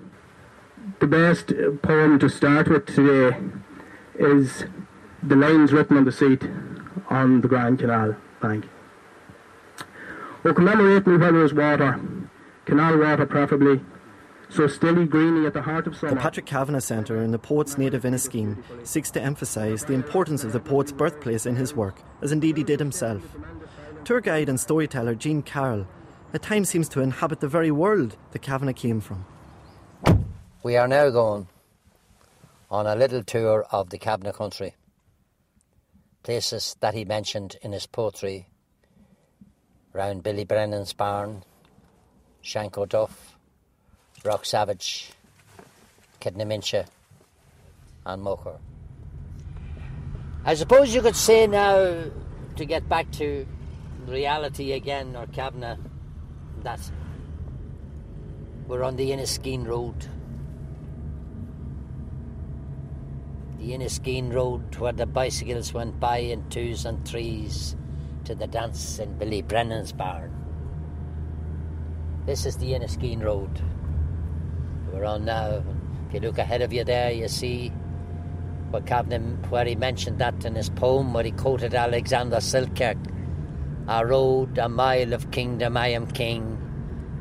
The 0.99 1.07
best 1.07 1.47
poem 1.81 2.17
to 2.19 2.29
start 2.29 2.69
with 2.69 2.85
today 2.85 3.37
is 4.17 4.63
the 5.21 5.35
lines 5.35 5.73
written 5.73 5.97
on 5.97 6.05
the 6.05 6.11
seat 6.13 6.43
on 7.09 7.41
the 7.41 7.49
Grand 7.49 7.79
Canal 7.79 8.15
bank. 8.41 8.69
Oh, 10.45 10.53
commemorate 10.53 11.05
me 11.05 11.17
when 11.17 11.33
there 11.33 11.43
is 11.43 11.53
water, 11.53 11.99
canal 12.65 12.97
water 12.97 13.25
preferably, 13.25 13.81
so 14.51 14.67
stilly 14.67 15.05
greeny 15.05 15.45
at 15.45 15.53
the 15.53 15.61
heart 15.61 15.87
of 15.87 15.95
summer. 15.95 16.13
The 16.13 16.19
Patrick 16.19 16.45
Kavanagh 16.45 16.81
Centre 16.81 17.21
in 17.21 17.31
the 17.31 17.39
poet's 17.39 17.77
native 17.77 18.03
Inniskeen 18.03 18.61
seeks 18.85 19.09
to 19.11 19.21
emphasise 19.21 19.83
the 19.83 19.93
importance 19.93 20.43
of 20.43 20.51
the 20.51 20.59
poet's 20.59 20.91
birthplace 20.91 21.45
in 21.45 21.55
his 21.55 21.73
work, 21.73 22.01
as 22.21 22.31
indeed 22.31 22.57
he 22.57 22.63
did 22.63 22.79
himself. 22.79 23.23
Tour 24.03 24.21
guide 24.21 24.49
and 24.49 24.59
storyteller 24.59 25.15
Jean 25.15 25.41
Carroll 25.41 25.87
at 26.33 26.41
times 26.41 26.69
seems 26.69 26.89
to 26.89 27.01
inhabit 27.01 27.39
the 27.39 27.47
very 27.47 27.71
world 27.71 28.17
that 28.31 28.41
Kavanagh 28.41 28.73
came 28.73 29.01
from. 29.01 29.25
We 30.63 30.75
are 30.75 30.87
now 30.87 31.09
going 31.09 31.47
on 32.69 32.87
a 32.87 32.95
little 32.95 33.23
tour 33.23 33.65
of 33.71 33.89
the 33.89 33.97
Kavanagh 33.97 34.33
country. 34.33 34.75
Places 36.23 36.75
that 36.81 36.93
he 36.93 37.03
mentioned 37.03 37.57
in 37.61 37.71
his 37.71 37.87
poetry 37.87 38.47
round 39.93 40.23
Billy 40.23 40.45
Brennan's 40.45 40.93
barn, 40.93 41.43
Shancoduff, 42.43 43.30
Rock 44.23 44.45
Savage, 44.45 45.09
Kidnamincha, 46.19 46.85
and 48.05 48.21
Mucker. 48.21 48.59
I 50.45 50.53
suppose 50.53 50.93
you 50.93 51.01
could 51.01 51.15
say 51.15 51.47
now, 51.47 52.03
to 52.55 52.65
get 52.65 52.87
back 52.87 53.09
to 53.13 53.47
reality 54.05 54.73
again, 54.73 55.15
or 55.15 55.25
Kavanagh, 55.25 55.77
that 56.61 56.79
we're 58.67 58.83
on 58.83 58.95
the 58.95 59.09
Inniskeen 59.09 59.65
Road. 59.65 60.05
The 63.57 63.71
Inniskeen 63.71 64.31
Road 64.31 64.75
where 64.75 64.93
the 64.93 65.07
bicycles 65.07 65.73
went 65.73 65.99
by 65.99 66.17
in 66.17 66.47
twos 66.49 66.85
and 66.85 67.07
threes 67.07 67.75
to 68.25 68.35
the 68.35 68.45
dance 68.45 68.99
in 68.99 69.17
Billy 69.17 69.41
Brennan's 69.41 69.91
barn. 69.91 70.31
This 72.27 72.45
is 72.45 72.57
the 72.57 72.73
Inniskeen 72.73 73.23
Road 73.23 73.61
we're 74.91 75.05
on 75.05 75.25
now. 75.25 75.63
If 76.07 76.13
you 76.15 76.19
look 76.19 76.37
ahead 76.37 76.61
of 76.61 76.73
you 76.73 76.83
there, 76.83 77.11
you 77.11 77.27
see 77.27 77.69
where 78.71 78.81
Kavanagh, 78.81 79.47
where 79.49 79.65
he 79.65 79.75
mentioned 79.75 80.19
that 80.19 80.45
in 80.45 80.55
his 80.55 80.69
poem, 80.69 81.13
where 81.13 81.23
he 81.23 81.31
quoted 81.31 81.73
Alexander 81.73 82.39
Selkirk, 82.39 82.97
a 83.87 84.05
road, 84.05 84.57
a 84.57 84.69
mile 84.69 85.13
of 85.13 85.31
kingdom, 85.31 85.77
I 85.77 85.87
am 85.87 86.07
king 86.07 86.57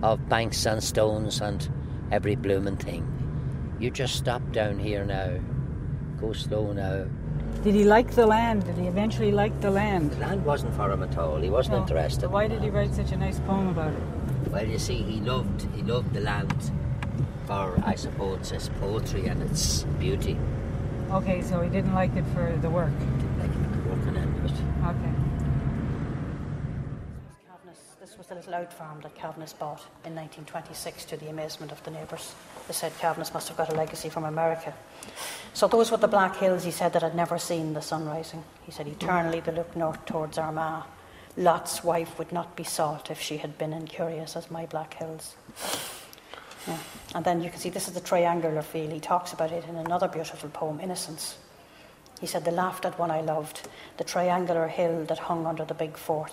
of 0.02 0.28
banks 0.28 0.66
and 0.66 0.82
stones 0.82 1.40
and 1.40 1.68
every 2.10 2.36
blooming 2.36 2.76
thing. 2.76 3.06
You 3.78 3.90
just 3.90 4.16
stop 4.16 4.42
down 4.52 4.78
here 4.78 5.04
now. 5.04 5.38
Go 6.20 6.32
slow 6.32 6.72
now. 6.72 7.06
Did 7.62 7.74
he 7.74 7.84
like 7.84 8.12
the 8.12 8.26
land? 8.26 8.64
Did 8.64 8.76
he 8.76 8.86
eventually 8.86 9.32
like 9.32 9.58
the 9.60 9.70
land? 9.70 10.12
The 10.12 10.18
land 10.20 10.44
wasn't 10.44 10.74
for 10.74 10.90
him 10.90 11.02
at 11.02 11.16
all. 11.18 11.36
He 11.40 11.50
wasn't 11.50 11.76
No. 11.76 11.82
interested. 11.82 12.22
So 12.22 12.28
why 12.28 12.46
did 12.46 12.62
he 12.62 12.70
write 12.70 12.94
such 12.94 13.12
a 13.12 13.16
nice 13.16 13.38
poem 13.40 13.68
about 13.68 13.92
it? 13.92 14.02
Well, 14.50 14.66
you 14.66 14.78
see, 14.78 15.02
he 15.02 15.20
loved 15.20 15.66
he 15.74 15.82
loved 15.82 16.12
the 16.14 16.20
land 16.20 16.70
for, 17.50 17.82
I 17.84 17.96
suppose, 17.96 18.52
its 18.52 18.68
poetry 18.78 19.26
and 19.26 19.42
its 19.42 19.82
beauty. 19.98 20.36
Okay, 21.10 21.42
so 21.42 21.60
he 21.60 21.68
didn't 21.68 21.94
like 21.94 22.14
it 22.14 22.24
for 22.32 22.56
the 22.62 22.70
work. 22.70 22.92
Working 23.88 24.14
into 24.14 24.44
it. 24.44 24.52
Okay. 24.86 25.12
This 28.00 28.16
was 28.16 28.28
the 28.28 28.36
little 28.36 28.54
out 28.54 28.72
farm 28.72 29.00
that 29.02 29.16
Cavness 29.16 29.58
bought 29.58 29.82
in 30.04 30.14
1926 30.14 31.04
to 31.06 31.16
the 31.16 31.28
amazement 31.28 31.72
of 31.72 31.82
the 31.82 31.90
neighbours. 31.90 32.36
They 32.68 32.72
said 32.72 32.92
Cavness 32.98 33.34
must 33.34 33.48
have 33.48 33.56
got 33.56 33.72
a 33.72 33.74
legacy 33.74 34.10
from 34.10 34.26
America. 34.26 34.72
So 35.52 35.66
those 35.66 35.90
were 35.90 35.96
the 35.96 36.06
black 36.06 36.36
hills 36.36 36.62
he 36.62 36.70
said 36.70 36.92
that 36.92 37.02
had 37.02 37.16
never 37.16 37.36
seen 37.36 37.74
the 37.74 37.82
sun 37.82 38.06
rising. 38.06 38.44
He 38.62 38.70
said 38.70 38.86
eternally 38.86 39.40
they 39.40 39.50
looked 39.50 39.74
north 39.74 40.04
towards 40.06 40.38
Armagh. 40.38 40.84
Lot's 41.36 41.82
wife 41.82 42.16
would 42.16 42.30
not 42.30 42.54
be 42.54 42.64
sought 42.64 43.10
if 43.10 43.20
she 43.20 43.38
had 43.38 43.58
been 43.58 43.72
incurious 43.72 44.36
as 44.36 44.52
my 44.52 44.66
black 44.66 44.94
hills. 44.94 45.34
Yeah. 46.66 46.78
And 47.14 47.24
then 47.24 47.42
you 47.42 47.50
can 47.50 47.58
see 47.58 47.70
this 47.70 47.88
is 47.88 47.94
the 47.94 48.00
triangular 48.00 48.62
feel. 48.62 48.90
He 48.90 49.00
talks 49.00 49.32
about 49.32 49.52
it 49.52 49.64
in 49.68 49.76
another 49.76 50.08
beautiful 50.08 50.48
poem, 50.50 50.80
Innocence. 50.80 51.38
He 52.20 52.26
said, 52.26 52.44
The 52.44 52.50
laughed 52.50 52.84
at 52.84 52.98
one 52.98 53.10
I 53.10 53.22
loved, 53.22 53.68
the 53.96 54.04
triangular 54.04 54.68
hill 54.68 55.04
that 55.06 55.18
hung 55.18 55.46
under 55.46 55.64
the 55.64 55.74
big 55.74 55.96
fort. 55.96 56.32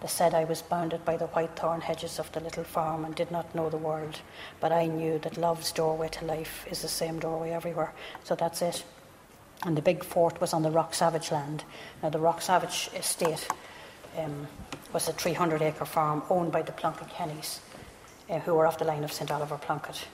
They 0.00 0.08
said 0.08 0.34
I 0.34 0.44
was 0.44 0.62
bounded 0.62 1.04
by 1.04 1.16
the 1.16 1.26
white 1.26 1.56
thorn 1.56 1.80
hedges 1.80 2.18
of 2.18 2.30
the 2.32 2.40
little 2.40 2.64
farm 2.64 3.04
and 3.04 3.14
did 3.14 3.30
not 3.30 3.54
know 3.54 3.70
the 3.70 3.78
world, 3.78 4.20
but 4.60 4.72
I 4.72 4.86
knew 4.86 5.18
that 5.20 5.38
love's 5.38 5.72
doorway 5.72 6.08
to 6.08 6.24
life 6.24 6.66
is 6.70 6.82
the 6.82 6.88
same 6.88 7.18
doorway 7.18 7.50
everywhere. 7.50 7.92
So 8.24 8.34
that's 8.34 8.60
it. 8.60 8.84
And 9.64 9.76
the 9.76 9.82
big 9.82 10.04
fort 10.04 10.40
was 10.40 10.52
on 10.52 10.62
the 10.62 10.70
Rock 10.70 10.92
Savage 10.92 11.30
land. 11.30 11.64
Now, 12.02 12.10
the 12.10 12.18
Rock 12.18 12.42
Savage 12.42 12.90
estate 12.94 13.48
um, 14.18 14.46
was 14.92 15.08
a 15.08 15.12
300 15.12 15.62
acre 15.62 15.86
farm 15.86 16.22
owned 16.28 16.52
by 16.52 16.62
the 16.62 16.72
Plunkett 16.72 17.08
Kennys, 17.08 17.60
uh, 18.30 18.38
who 18.40 18.54
were 18.54 18.66
of 18.66 18.78
the 18.78 18.84
line 18.84 19.04
of 19.04 19.12
St 19.12 19.30
Oliver 19.30 19.58
Plunkett. 19.58 20.06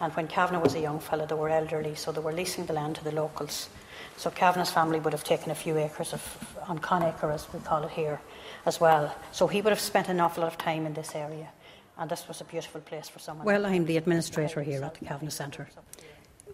And 0.00 0.12
when 0.14 0.28
Kavanagh 0.28 0.60
was 0.60 0.74
a 0.74 0.80
young 0.80 1.00
fellow, 1.00 1.26
they 1.26 1.34
were 1.34 1.48
elderly, 1.48 1.94
so 1.94 2.12
they 2.12 2.20
were 2.20 2.32
leasing 2.32 2.66
the 2.66 2.72
land 2.72 2.96
to 2.96 3.04
the 3.04 3.12
locals. 3.12 3.68
So 4.16 4.30
Kavanagh's 4.30 4.70
family 4.70 5.00
would 5.00 5.12
have 5.12 5.24
taken 5.24 5.50
a 5.50 5.54
few 5.54 5.76
acres 5.76 6.12
of, 6.12 6.56
on 6.68 6.78
Conacre, 6.78 7.30
as 7.30 7.52
we 7.52 7.60
call 7.60 7.82
it 7.84 7.90
here, 7.90 8.20
as 8.64 8.80
well. 8.80 9.14
So 9.32 9.48
he 9.48 9.60
would 9.60 9.70
have 9.70 9.80
spent 9.80 10.08
an 10.08 10.20
awful 10.20 10.42
lot 10.42 10.52
of 10.52 10.58
time 10.58 10.86
in 10.86 10.94
this 10.94 11.14
area. 11.14 11.48
And 11.96 12.08
this 12.08 12.28
was 12.28 12.40
a 12.40 12.44
beautiful 12.44 12.80
place 12.80 13.08
for 13.08 13.18
someone. 13.18 13.44
Well, 13.44 13.66
I'm 13.66 13.86
the 13.86 13.96
administrator 13.96 14.62
here 14.62 14.84
at 14.84 14.94
the 14.94 15.04
Kavanagh 15.04 15.30
Centre. 15.30 15.68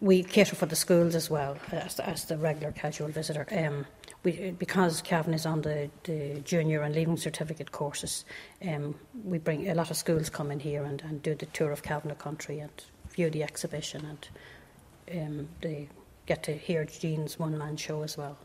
We 0.01 0.23
cater 0.23 0.57
for 0.57 0.67
the 0.67 0.77
schools 0.77 1.15
as 1.15 1.29
well 1.29 1.59
as, 1.71 2.01
as 2.01 2.25
the 2.25 2.39
regular 2.39 2.73
casual 2.73 3.09
visitor. 3.09 3.47
Um, 3.53 3.87
we, 4.25 4.51
because 4.59 5.03
Kavanagh 5.03 5.37
is 5.37 5.47
on 5.47 5.61
the, 5.63 5.91
the 6.05 6.41
junior 6.41 6.83
and 6.83 6.95
leaving 6.95 7.17
certificate 7.17 7.71
courses, 7.71 8.25
um, 8.67 8.95
we 9.25 9.39
bring 9.39 9.69
a 9.69 9.75
lot 9.75 9.91
of 9.91 9.97
schools 9.97 10.31
come 10.31 10.51
in 10.51 10.61
here 10.61 10.83
and, 10.83 11.03
and 11.03 11.23
do 11.23 11.35
the 11.35 11.47
tour 11.47 11.71
of 11.71 11.83
Kavanagh 11.83 12.17
country 12.17 12.59
and 12.59 12.85
view 13.11 13.31
the 13.31 13.43
exhibition 13.43 14.05
and 14.05 14.29
um, 15.13 15.49
they 15.61 15.89
get 16.27 16.43
to 16.43 16.57
hear 16.57 16.85
Jean's 16.85 17.39
one 17.39 17.57
man 17.57 17.77
show 17.77 18.03
as 18.03 18.17
well. 18.17 18.39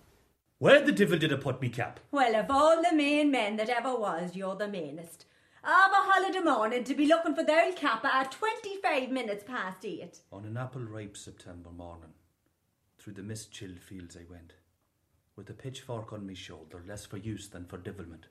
Where 0.59 0.81
the 0.81 0.91
devil 0.91 1.17
did 1.17 1.31
I 1.31 1.38
put 1.38 1.62
me 1.62 1.69
cap? 1.69 2.01
Well, 2.12 2.36
of 2.36 2.51
all 2.51 2.81
the 2.83 2.95
main 2.95 3.31
men 3.31 3.55
that 3.55 3.69
ever 3.69 3.95
was, 3.95 4.36
you're 4.36 4.55
the 4.55 4.67
mainest. 4.67 5.25
Of 5.63 5.91
a 5.91 6.12
holiday 6.12 6.39
morning 6.39 6.83
to 6.83 6.93
be 6.93 7.05
looking 7.05 7.36
for 7.36 7.43
the 7.43 7.65
old 7.65 7.75
capper 7.77 8.07
at 8.07 8.31
25 8.31 9.09
minutes 9.09 9.43
past 9.45 9.86
eight. 9.86 10.19
On 10.31 10.43
an 10.45 10.57
apple 10.57 10.81
ripe 10.81 11.15
September 11.15 11.69
morning, 11.69 12.13
through 12.98 13.13
the 13.13 13.24
mist 13.24 13.51
chilled 13.51 13.79
fields 13.79 14.17
I 14.17 14.29
went, 14.29 14.53
with 15.39 15.50
a 15.50 15.53
pitchfork 15.53 16.12
on 16.12 16.25
me 16.27 16.36
shoulder, 16.36 16.84
less 16.86 17.05
for 17.05 17.15
use 17.15 17.48
than 17.48 17.63
for 17.65 17.77
divilment. 17.77 18.25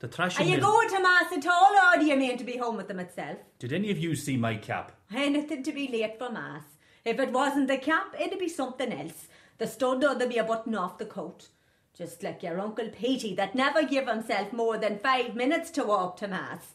The 0.00 0.08
thrashing 0.08 0.46
Are 0.46 0.50
you 0.50 0.58
mill- 0.58 0.70
going 0.70 0.88
to 0.90 1.00
Mass 1.00 1.32
at 1.32 1.46
all, 1.46 1.72
or 1.74 1.98
do 1.98 2.04
you 2.04 2.14
mean 2.14 2.36
to 2.36 2.44
be 2.44 2.58
home 2.58 2.76
with 2.76 2.88
them 2.88 3.00
itself? 3.00 3.38
Did 3.58 3.72
any 3.72 3.90
of 3.90 3.96
you 3.96 4.14
see 4.14 4.36
my 4.36 4.56
cap? 4.56 4.92
Anything 5.14 5.62
to 5.62 5.72
be 5.72 5.88
late 5.88 6.18
for 6.18 6.28
Mass. 6.30 6.62
If 7.06 7.18
it 7.18 7.32
wasn't 7.32 7.68
the 7.68 7.78
cap, 7.78 8.14
it'd 8.20 8.38
be 8.38 8.50
something 8.50 8.92
else. 8.92 9.28
The 9.56 9.66
stud 9.66 10.04
or 10.04 10.14
there'd 10.14 10.28
be 10.28 10.36
a 10.36 10.44
button 10.44 10.74
off 10.74 10.98
the 10.98 11.06
coat. 11.06 11.48
Just 11.96 12.22
like 12.22 12.42
your 12.42 12.60
Uncle 12.60 12.90
Petey 12.90 13.34
that 13.36 13.54
never 13.54 13.82
give 13.82 14.06
himself 14.06 14.52
more 14.52 14.76
than 14.76 14.98
five 14.98 15.34
minutes 15.34 15.70
to 15.70 15.84
walk 15.84 16.18
to 16.18 16.28
Mass. 16.28 16.74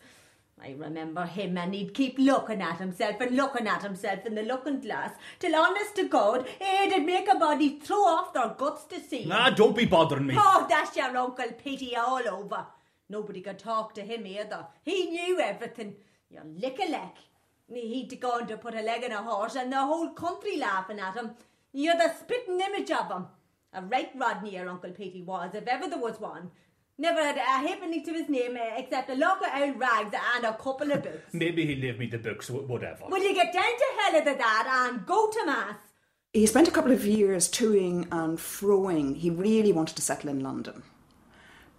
I 0.62 0.76
remember 0.78 1.26
him 1.26 1.58
and 1.58 1.74
he'd 1.74 1.94
keep 1.94 2.18
looking 2.20 2.62
at 2.62 2.80
himself 2.80 3.22
and 3.22 3.36
looking 3.36 3.68
at 3.68 3.82
himself 3.82 4.26
in 4.26 4.36
the 4.36 4.44
looking 4.44 4.82
glass 4.82 5.12
till 5.40 5.56
honest 5.56 5.96
to 5.96 6.08
God, 6.08 6.48
it'd 6.60 7.06
make 7.06 7.30
a 7.32 7.40
body 7.40 7.80
throw 7.80 7.98
off 7.98 8.34
their 8.34 8.50
guts 8.58 8.84
to 8.86 9.00
see. 9.00 9.24
him. 9.24 9.32
Ah, 9.32 9.50
don't 9.50 9.76
be 9.76 9.86
bothering 9.86 10.28
me. 10.28 10.36
Oh, 10.38 10.66
that's 10.70 10.96
your 10.98 11.16
Uncle 11.16 11.52
Petey 11.54 11.96
all 11.96 12.28
over. 12.28 12.66
Nobody 13.08 13.42
could 13.42 13.58
talk 13.58 13.94
to 13.96 14.02
him 14.02 14.28
either. 14.28 14.68
He 14.84 15.06
knew 15.10 15.40
everything. 15.40 15.96
Your 16.30 16.44
lick 16.44 16.78
a 16.86 16.92
leg. 16.92 17.16
He'd 17.72 18.20
gone 18.20 18.48
to 18.48 18.58
put 18.58 18.76
a 18.76 18.82
leg 18.82 19.04
in 19.04 19.12
a 19.12 19.24
horse 19.24 19.56
and 19.56 19.72
the 19.72 19.78
whole 19.78 20.10
country 20.10 20.58
laughing 20.58 21.00
at 21.00 21.16
him. 21.16 21.32
You're 21.72 21.98
the 21.98 22.14
spitting 22.20 22.60
image 22.60 22.92
of 22.92 23.12
him. 23.12 23.28
A 23.74 23.82
right 23.84 24.12
Rodney 24.16 24.56
your 24.56 24.68
Uncle 24.68 24.92
Petey 24.92 25.22
was, 25.22 25.52
if 25.54 25.68
ever 25.68 25.88
there 25.88 26.00
was 26.00 26.20
one. 26.20 26.50
Never 27.02 27.22
had 27.24 27.38
a 27.38 27.40
halfpenny 27.66 28.02
to 28.02 28.12
his 28.14 28.28
name 28.28 28.58
except 28.78 29.10
a 29.10 29.16
lot 29.16 29.38
of 29.42 29.62
old 29.62 29.80
rags 29.80 30.14
and 30.36 30.44
a 30.46 30.54
couple 30.58 30.92
of 30.92 31.02
books. 31.02 31.34
Maybe 31.34 31.66
he'll 31.66 31.80
leave 31.80 31.98
me 31.98 32.08
the 32.08 32.18
books, 32.18 32.50
wh- 32.50 32.70
whatever. 32.70 33.06
Will 33.08 33.24
you 33.24 33.34
get 33.34 33.54
down 33.54 33.64
to 33.64 33.86
hell 34.02 34.20
of 34.20 34.26
the 34.26 34.34
that 34.36 34.90
and 34.92 35.06
go 35.06 35.30
to 35.32 35.46
Mass? 35.46 35.76
He 36.34 36.46
spent 36.46 36.68
a 36.68 36.72
couple 36.72 36.92
of 36.92 37.06
years 37.06 37.50
toing 37.50 38.06
and 38.12 38.38
froing. 38.38 39.16
He 39.16 39.30
really 39.30 39.72
wanted 39.72 39.96
to 39.96 40.02
settle 40.02 40.30
in 40.30 40.42
London, 40.42 40.84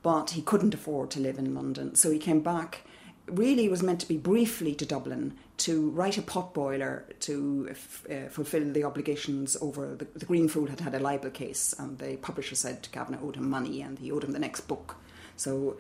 but 0.02 0.30
he 0.30 0.40
couldn't 0.42 0.72
afford 0.74 1.10
to 1.10 1.20
live 1.20 1.38
in 1.38 1.54
London, 1.54 1.94
so 1.94 2.10
he 2.10 2.18
came 2.18 2.40
back. 2.40 2.80
Really, 3.26 3.68
was 3.68 3.82
meant 3.82 4.00
to 4.00 4.08
be 4.08 4.16
briefly 4.16 4.74
to 4.74 4.86
Dublin 4.86 5.36
to 5.58 5.90
write 5.90 6.18
a 6.18 6.22
potboiler 6.22 7.02
to 7.20 7.68
f- 7.70 8.06
uh, 8.10 8.28
fulfil 8.28 8.72
the 8.72 8.82
obligations 8.82 9.56
over 9.60 9.94
the, 9.94 10.06
the 10.16 10.24
Green 10.26 10.48
Fool 10.48 10.66
had 10.66 10.80
had 10.80 10.94
a 10.94 10.98
libel 10.98 11.30
case, 11.30 11.74
and 11.78 11.98
the 11.98 12.16
publisher 12.16 12.56
said 12.56 12.88
Kavanagh 12.90 13.20
owed 13.22 13.36
him 13.36 13.48
money, 13.48 13.82
and 13.82 13.98
he 14.00 14.10
owed 14.10 14.24
him 14.24 14.32
the 14.32 14.38
next 14.40 14.62
book. 14.62 14.96
So 15.40 15.78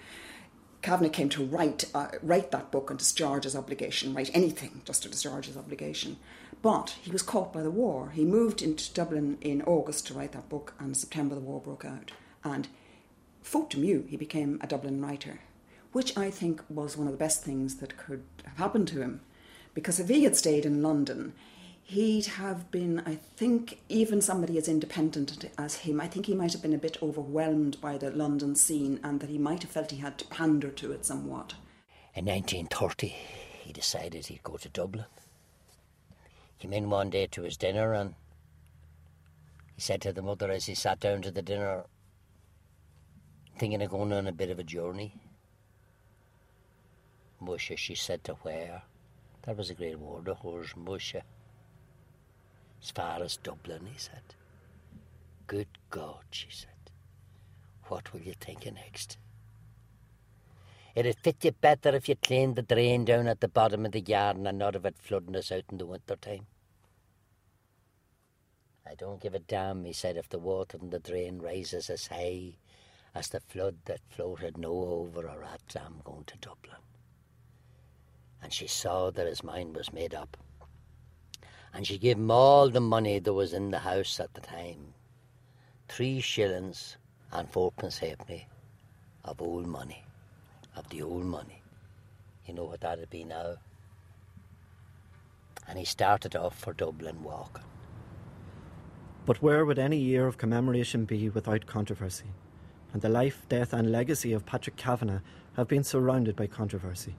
Kavanagh 0.80 1.10
came 1.10 1.28
to 1.30 1.44
write 1.44 1.84
uh, 1.94 2.08
write 2.22 2.50
that 2.50 2.70
book 2.70 2.88
and 2.88 2.98
discharge 2.98 3.44
his 3.44 3.54
obligation, 3.54 4.14
write 4.14 4.30
anything 4.32 4.80
just 4.86 5.02
to 5.02 5.10
discharge 5.10 5.46
his 5.46 5.56
obligation. 5.56 6.16
But 6.62 6.96
he 7.02 7.10
was 7.10 7.22
caught 7.22 7.52
by 7.52 7.62
the 7.62 7.70
war. 7.70 8.10
He 8.10 8.24
moved 8.24 8.62
into 8.62 8.92
Dublin 8.92 9.36
in 9.40 9.62
August 9.62 10.06
to 10.06 10.14
write 10.14 10.32
that 10.32 10.48
book, 10.48 10.74
and 10.78 10.88
in 10.88 10.94
September 10.94 11.34
the 11.34 11.40
war 11.42 11.60
broke 11.60 11.84
out. 11.84 12.12
And 12.42 12.68
faute 13.42 13.76
mieux, 13.76 14.06
he 14.08 14.16
became 14.16 14.58
a 14.62 14.66
Dublin 14.66 15.02
writer, 15.02 15.40
which 15.92 16.16
I 16.16 16.30
think 16.30 16.62
was 16.70 16.96
one 16.96 17.06
of 17.06 17.12
the 17.12 17.18
best 17.18 17.42
things 17.42 17.76
that 17.76 17.98
could 17.98 18.24
have 18.44 18.56
happened 18.56 18.88
to 18.88 19.02
him. 19.02 19.20
Because 19.74 20.00
if 20.00 20.08
he 20.08 20.24
had 20.24 20.36
stayed 20.36 20.64
in 20.66 20.82
London, 20.82 21.34
he'd 21.90 22.26
have 22.26 22.70
been, 22.70 23.00
I 23.04 23.16
think, 23.36 23.80
even 23.88 24.20
somebody 24.20 24.56
as 24.56 24.68
independent 24.68 25.44
as 25.58 25.74
him, 25.74 26.00
I 26.00 26.06
think 26.06 26.26
he 26.26 26.34
might 26.34 26.52
have 26.52 26.62
been 26.62 26.72
a 26.72 26.78
bit 26.78 27.02
overwhelmed 27.02 27.80
by 27.80 27.98
the 27.98 28.12
London 28.12 28.54
scene 28.54 29.00
and 29.02 29.18
that 29.18 29.28
he 29.28 29.38
might 29.38 29.62
have 29.62 29.72
felt 29.72 29.90
he 29.90 29.96
had 29.96 30.16
to 30.18 30.26
pander 30.26 30.70
to 30.70 30.92
it 30.92 31.04
somewhat. 31.04 31.54
In 32.14 32.26
1930, 32.26 33.08
he 33.08 33.72
decided 33.72 34.26
he'd 34.26 34.44
go 34.44 34.56
to 34.56 34.68
Dublin. 34.68 35.06
Came 36.60 36.72
in 36.72 36.90
one 36.90 37.10
day 37.10 37.26
to 37.26 37.42
his 37.42 37.56
dinner 37.56 37.92
and 37.92 38.14
he 39.74 39.80
said 39.80 40.00
to 40.02 40.12
the 40.12 40.22
mother 40.22 40.48
as 40.48 40.66
he 40.66 40.76
sat 40.76 41.00
down 41.00 41.22
to 41.22 41.32
the 41.32 41.42
dinner, 41.42 41.86
thinking 43.58 43.82
of 43.82 43.90
going 43.90 44.12
on 44.12 44.28
a 44.28 44.32
bit 44.32 44.50
of 44.50 44.60
a 44.60 44.64
journey. 44.64 45.14
Musha, 47.40 47.76
she 47.76 47.96
said 47.96 48.22
to 48.24 48.34
where? 48.42 48.82
That 49.42 49.56
was 49.56 49.70
a 49.70 49.74
great 49.74 49.98
word 49.98 50.28
of 50.28 50.38
hers, 50.38 50.72
Musha. 50.76 51.22
As 52.82 52.90
far 52.90 53.22
as 53.22 53.36
Dublin, 53.36 53.86
he 53.86 53.98
said. 53.98 54.22
Good 55.46 55.68
God, 55.90 56.24
she 56.30 56.48
said. 56.50 56.68
What 57.88 58.12
will 58.12 58.20
you 58.20 58.34
think 58.40 58.66
of 58.66 58.74
next? 58.74 59.18
It'd 60.94 61.18
fit 61.18 61.44
you 61.44 61.52
better 61.52 61.94
if 61.94 62.08
you 62.08 62.16
cleaned 62.16 62.56
the 62.56 62.62
drain 62.62 63.04
down 63.04 63.28
at 63.28 63.40
the 63.40 63.48
bottom 63.48 63.86
of 63.86 63.92
the 63.92 64.00
garden 64.00 64.46
and 64.46 64.58
not 64.58 64.74
of 64.74 64.86
it 64.86 64.96
flooding 64.98 65.36
us 65.36 65.52
out 65.52 65.64
in 65.70 65.78
the 65.78 65.86
winter 65.86 66.16
time. 66.16 66.46
I 68.86 68.94
don't 68.94 69.20
give 69.20 69.34
a 69.34 69.38
damn, 69.38 69.84
he 69.84 69.92
said, 69.92 70.16
if 70.16 70.28
the 70.28 70.38
water 70.38 70.78
in 70.80 70.90
the 70.90 70.98
drain 70.98 71.38
rises 71.38 71.90
as 71.90 72.08
high 72.08 72.54
as 73.14 73.28
the 73.28 73.40
flood 73.40 73.76
that 73.84 74.00
floated 74.08 74.58
no 74.58 74.72
over 74.72 75.28
or 75.28 75.44
at. 75.44 75.76
I'm 75.76 76.00
going 76.04 76.24
to 76.24 76.38
Dublin. 76.38 76.76
And 78.42 78.52
she 78.52 78.66
saw 78.66 79.10
that 79.10 79.26
his 79.26 79.44
mind 79.44 79.76
was 79.76 79.92
made 79.92 80.14
up. 80.14 80.36
And 81.72 81.86
she 81.86 81.98
gave 81.98 82.16
him 82.16 82.30
all 82.30 82.68
the 82.68 82.80
money 82.80 83.18
that 83.18 83.32
was 83.32 83.52
in 83.52 83.70
the 83.70 83.78
house 83.78 84.18
at 84.20 84.34
the 84.34 84.40
time 84.40 84.94
three 85.88 86.20
shillings 86.20 86.96
and 87.32 87.50
fourpence 87.50 87.98
halfpenny 87.98 88.46
of 89.24 89.42
old 89.42 89.66
money, 89.66 90.04
of 90.76 90.88
the 90.88 91.02
old 91.02 91.24
money. 91.24 91.62
You 92.46 92.54
know 92.54 92.64
what 92.64 92.80
that'd 92.80 93.10
be 93.10 93.24
now? 93.24 93.56
And 95.68 95.78
he 95.78 95.84
started 95.84 96.36
off 96.36 96.56
for 96.58 96.72
Dublin 96.72 97.22
walking. 97.22 97.64
But 99.26 99.42
where 99.42 99.64
would 99.64 99.78
any 99.78 99.98
year 99.98 100.26
of 100.26 100.38
commemoration 100.38 101.04
be 101.04 101.28
without 101.28 101.66
controversy? 101.66 102.32
And 102.92 103.02
the 103.02 103.08
life, 103.08 103.46
death, 103.48 103.72
and 103.72 103.92
legacy 103.92 104.32
of 104.32 104.46
Patrick 104.46 104.76
Kavanagh 104.76 105.20
have 105.54 105.68
been 105.68 105.84
surrounded 105.84 106.34
by 106.34 106.46
controversy. 106.46 107.14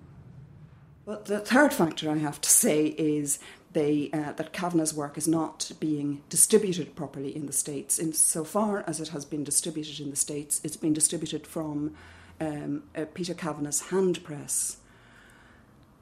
But 1.05 1.25
the 1.25 1.39
third 1.39 1.73
factor 1.73 2.09
I 2.09 2.17
have 2.17 2.39
to 2.41 2.49
say 2.49 2.87
is 2.87 3.39
they, 3.73 4.09
uh, 4.13 4.33
that 4.33 4.53
Kavanagh's 4.53 4.93
work 4.93 5.17
is 5.17 5.27
not 5.27 5.71
being 5.79 6.21
distributed 6.29 6.95
properly 6.95 7.35
in 7.35 7.45
the 7.45 7.53
States. 7.53 7.97
Insofar 7.97 8.83
as 8.85 8.99
it 8.99 9.09
has 9.09 9.25
been 9.25 9.43
distributed 9.43 9.99
in 9.99 10.09
the 10.09 10.15
States, 10.15 10.61
it's 10.63 10.77
been 10.77 10.93
distributed 10.93 11.47
from 11.47 11.95
um, 12.39 12.83
uh, 12.95 13.05
Peter 13.13 13.33
Kavanagh's 13.33 13.81
hand 13.89 14.23
press. 14.23 14.77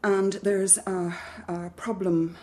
And 0.03 0.33
there's 0.33 0.77
a, 0.79 1.15
a 1.47 1.69
problem 1.75 2.37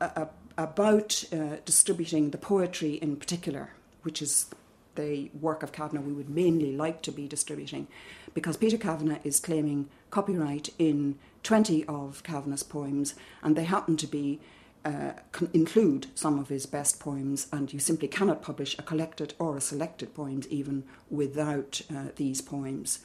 uh, 0.00 0.26
about 0.56 1.24
uh, 1.32 1.56
distributing 1.64 2.30
the 2.30 2.38
poetry 2.38 2.94
in 2.94 3.16
particular, 3.16 3.70
which 4.02 4.22
is 4.22 4.46
the 4.94 5.30
work 5.40 5.62
of 5.62 5.72
Kavanagh 5.72 6.02
we 6.02 6.12
would 6.12 6.30
mainly 6.30 6.76
like 6.76 7.02
to 7.02 7.12
be 7.12 7.26
distributing 7.26 7.86
because 8.34 8.56
Peter 8.56 8.76
Kavanagh 8.76 9.20
is 9.24 9.40
claiming 9.40 9.88
copyright 10.10 10.70
in 10.78 11.18
20 11.42 11.84
of 11.86 12.22
Kavanagh's 12.22 12.62
poems 12.62 13.14
and 13.42 13.56
they 13.56 13.64
happen 13.64 13.96
to 13.96 14.06
be 14.06 14.40
uh, 14.84 15.12
include 15.52 16.06
some 16.14 16.38
of 16.38 16.48
his 16.48 16.66
best 16.66 17.00
poems, 17.00 17.46
and 17.52 17.72
you 17.72 17.78
simply 17.78 18.08
cannot 18.08 18.42
publish 18.42 18.78
a 18.78 18.82
collected 18.82 19.34
or 19.38 19.56
a 19.56 19.60
selected 19.60 20.14
poems 20.14 20.48
even 20.48 20.84
without 21.10 21.82
uh, 21.94 22.04
these 22.16 22.40
poems. 22.40 23.00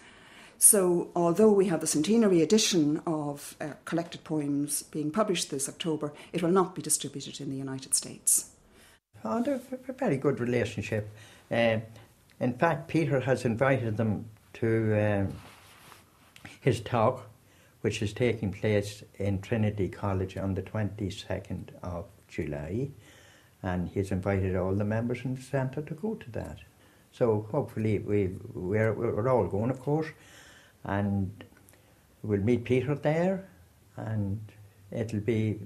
So, 0.57 1.09
although 1.15 1.51
we 1.51 1.67
have 1.67 1.81
the 1.81 1.87
centenary 1.87 2.41
edition 2.41 3.01
of 3.05 3.57
uh, 3.59 3.71
collected 3.83 4.23
poems 4.23 4.83
being 4.83 5.11
published 5.11 5.51
this 5.51 5.67
October, 5.67 6.13
it 6.31 6.41
will 6.41 6.51
not 6.51 6.75
be 6.75 6.81
distributed 6.81 7.41
in 7.41 7.49
the 7.49 7.57
United 7.57 7.93
States. 7.93 8.51
Oh, 9.23 9.43
a 9.43 9.93
very 9.93 10.17
good 10.17 10.39
relationship. 10.39 11.09
Uh, 11.51 11.79
in 12.39 12.53
fact, 12.53 12.87
Peter 12.87 13.19
has 13.19 13.43
invited 13.43 13.97
them 13.97 14.25
to 14.53 14.93
um, 14.97 15.33
his 16.65 16.81
talk, 16.81 17.29
which 17.81 18.01
is 18.01 18.11
taking 18.11 18.51
place 18.51 19.03
in 19.19 19.39
Trinity 19.39 19.87
College 19.87 20.35
on 20.35 20.55
the 20.55 20.63
22nd 20.63 21.69
of 21.83 22.05
July, 22.27 22.89
and 23.61 23.87
he's 23.87 24.11
invited 24.11 24.55
all 24.55 24.73
the 24.73 24.83
members 24.83 25.23
in 25.23 25.35
the 25.35 25.41
centre 25.43 25.83
to 25.83 25.93
go 25.93 26.15
to 26.15 26.31
that. 26.31 26.57
So 27.11 27.47
hopefully 27.51 27.99
we 27.99 28.31
we're, 28.55 28.93
we're 28.93 29.29
all 29.29 29.45
going, 29.45 29.69
of 29.69 29.79
course, 29.79 30.07
and 30.83 31.43
we'll 32.23 32.41
meet 32.41 32.63
Peter 32.63 32.95
there, 32.95 33.47
and 33.95 34.39
it'll 34.91 35.19
be. 35.19 35.59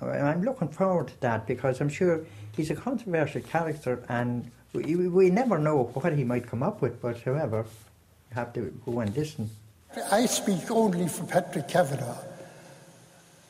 I'm 0.00 0.42
looking 0.42 0.68
forward 0.68 1.08
to 1.08 1.20
that 1.20 1.46
because 1.46 1.82
I'm 1.82 1.90
sure 1.90 2.24
he's 2.56 2.70
a 2.70 2.76
controversial 2.76 3.42
character, 3.42 4.02
and 4.08 4.50
we, 4.72 4.96
we 4.96 5.28
never 5.28 5.58
know 5.58 5.90
what 5.92 6.16
he 6.16 6.24
might 6.24 6.46
come 6.46 6.62
up 6.62 6.80
with. 6.80 7.02
But 7.02 7.20
however, 7.20 7.66
you 8.30 8.34
have 8.36 8.54
to 8.54 8.72
go 8.86 9.00
and 9.00 9.14
listen. 9.14 9.50
I 10.10 10.26
speak 10.26 10.70
only 10.70 11.08
for 11.08 11.24
Patrick 11.24 11.68
Kavanagh. 11.68 12.16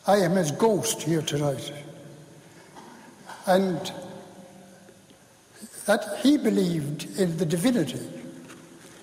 I 0.06 0.16
am 0.16 0.32
his 0.32 0.50
ghost 0.50 1.02
here 1.02 1.22
tonight. 1.22 1.72
And 3.46 3.92
that 5.86 6.18
he 6.22 6.36
believed 6.36 7.18
in 7.18 7.36
the 7.38 7.46
divinity 7.46 8.00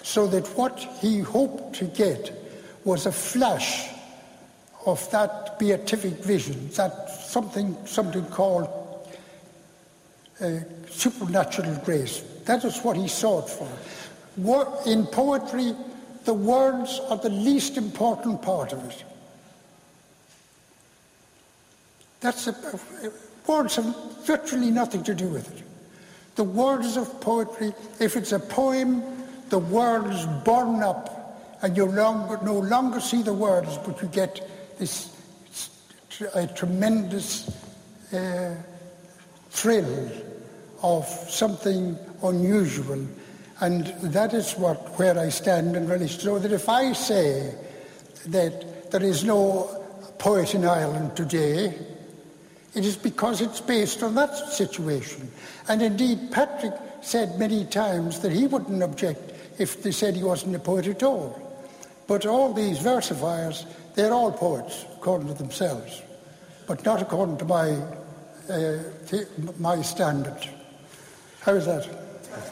so 0.03 0.27
that 0.27 0.45
what 0.57 0.79
he 1.01 1.19
hoped 1.19 1.75
to 1.75 1.85
get 1.85 2.31
was 2.83 3.05
a 3.05 3.11
flash 3.11 3.89
of 4.85 5.09
that 5.11 5.57
beatific 5.57 6.23
vision, 6.23 6.69
that 6.75 7.09
something, 7.09 7.75
something 7.85 8.25
called 8.25 8.69
uh, 10.39 10.59
supernatural 10.89 11.75
grace. 11.83 12.23
That 12.45 12.63
is 12.63 12.79
what 12.79 12.97
he 12.97 13.07
sought 13.07 13.49
for. 13.49 13.67
What, 14.35 14.85
In 14.85 15.07
poetry, 15.07 15.73
the 16.25 16.33
words 16.33 16.99
are 17.09 17.17
the 17.17 17.29
least 17.29 17.77
important 17.77 18.41
part 18.41 18.73
of 18.73 18.83
it. 18.89 19.03
That's 22.19 22.47
a, 22.47 22.55
words 23.47 23.75
have 23.75 24.25
virtually 24.25 24.71
nothing 24.71 25.03
to 25.03 25.13
do 25.13 25.27
with 25.27 25.55
it. 25.55 25.63
The 26.35 26.43
words 26.43 26.97
of 26.97 27.21
poetry, 27.21 27.73
if 27.99 28.15
it's 28.15 28.31
a 28.31 28.39
poem 28.39 29.03
the 29.49 29.59
words 29.59 30.25
burn 30.43 30.81
up 30.81 31.39
and 31.61 31.77
you 31.77 31.87
no 31.87 32.59
longer 32.67 32.99
see 32.99 33.21
the 33.21 33.33
words, 33.33 33.77
but 33.85 34.01
you 34.01 34.07
get 34.07 34.41
this 34.79 35.11
a 36.33 36.47
tremendous 36.47 37.49
uh, 38.13 38.55
thrill 39.49 40.11
of 40.81 41.05
something 41.05 41.97
unusual. 42.23 43.05
And 43.61 43.85
that 44.01 44.33
is 44.33 44.53
what 44.53 44.99
where 44.99 45.17
I 45.17 45.29
stand 45.29 45.75
in 45.75 45.87
relation. 45.87 46.19
So 46.19 46.39
that 46.39 46.51
if 46.51 46.67
I 46.67 46.93
say 46.93 47.53
that 48.27 48.91
there 48.91 49.03
is 49.03 49.23
no 49.23 49.83
poet 50.17 50.53
in 50.55 50.65
Ireland 50.65 51.15
today, 51.15 51.73
it 52.73 52.85
is 52.85 52.97
because 52.97 53.39
it's 53.39 53.61
based 53.61 54.03
on 54.03 54.15
that 54.15 54.35
situation. 54.35 55.31
And 55.69 55.81
indeed, 55.81 56.31
Patrick 56.31 56.73
said 57.01 57.39
many 57.39 57.65
times 57.65 58.19
that 58.19 58.33
he 58.33 58.47
wouldn't 58.47 58.83
object 58.83 59.31
if 59.57 59.81
they 59.81 59.91
said 59.91 60.15
he 60.15 60.23
wasn't 60.23 60.55
a 60.55 60.59
poet 60.59 60.87
at 60.87 61.03
all. 61.03 61.41
But 62.07 62.25
all 62.25 62.53
these 62.53 62.79
versifiers, 62.79 63.65
they're 63.95 64.13
all 64.13 64.31
poets, 64.31 64.85
according 64.95 65.29
to 65.29 65.33
themselves, 65.33 66.01
but 66.67 66.83
not 66.83 67.01
according 67.01 67.37
to 67.37 67.45
my, 67.45 67.71
uh, 68.49 68.79
my 69.57 69.81
standard. 69.81 70.49
How 71.41 71.53
is 71.53 71.65
that? 71.65 72.04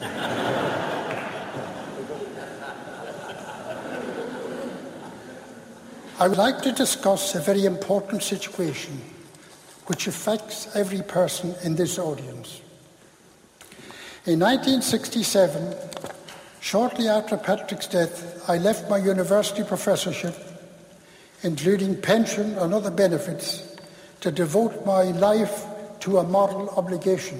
I 6.20 6.28
would 6.28 6.38
like 6.38 6.62
to 6.62 6.72
discuss 6.72 7.34
a 7.34 7.40
very 7.40 7.64
important 7.64 8.22
situation 8.22 9.00
which 9.86 10.06
affects 10.06 10.74
every 10.74 11.02
person 11.02 11.54
in 11.62 11.76
this 11.76 11.98
audience. 11.98 12.60
In 14.26 14.40
1967, 14.40 15.74
Shortly 16.64 17.08
after 17.08 17.36
Patrick's 17.36 17.86
death, 17.86 18.42
I 18.48 18.56
left 18.56 18.88
my 18.88 18.96
university 18.96 19.62
professorship, 19.62 20.34
including 21.42 22.00
pension 22.00 22.56
and 22.56 22.72
other 22.72 22.90
benefits, 22.90 23.76
to 24.22 24.32
devote 24.32 24.86
my 24.86 25.02
life 25.02 25.66
to 26.00 26.16
a 26.16 26.24
moral 26.24 26.70
obligation. 26.70 27.38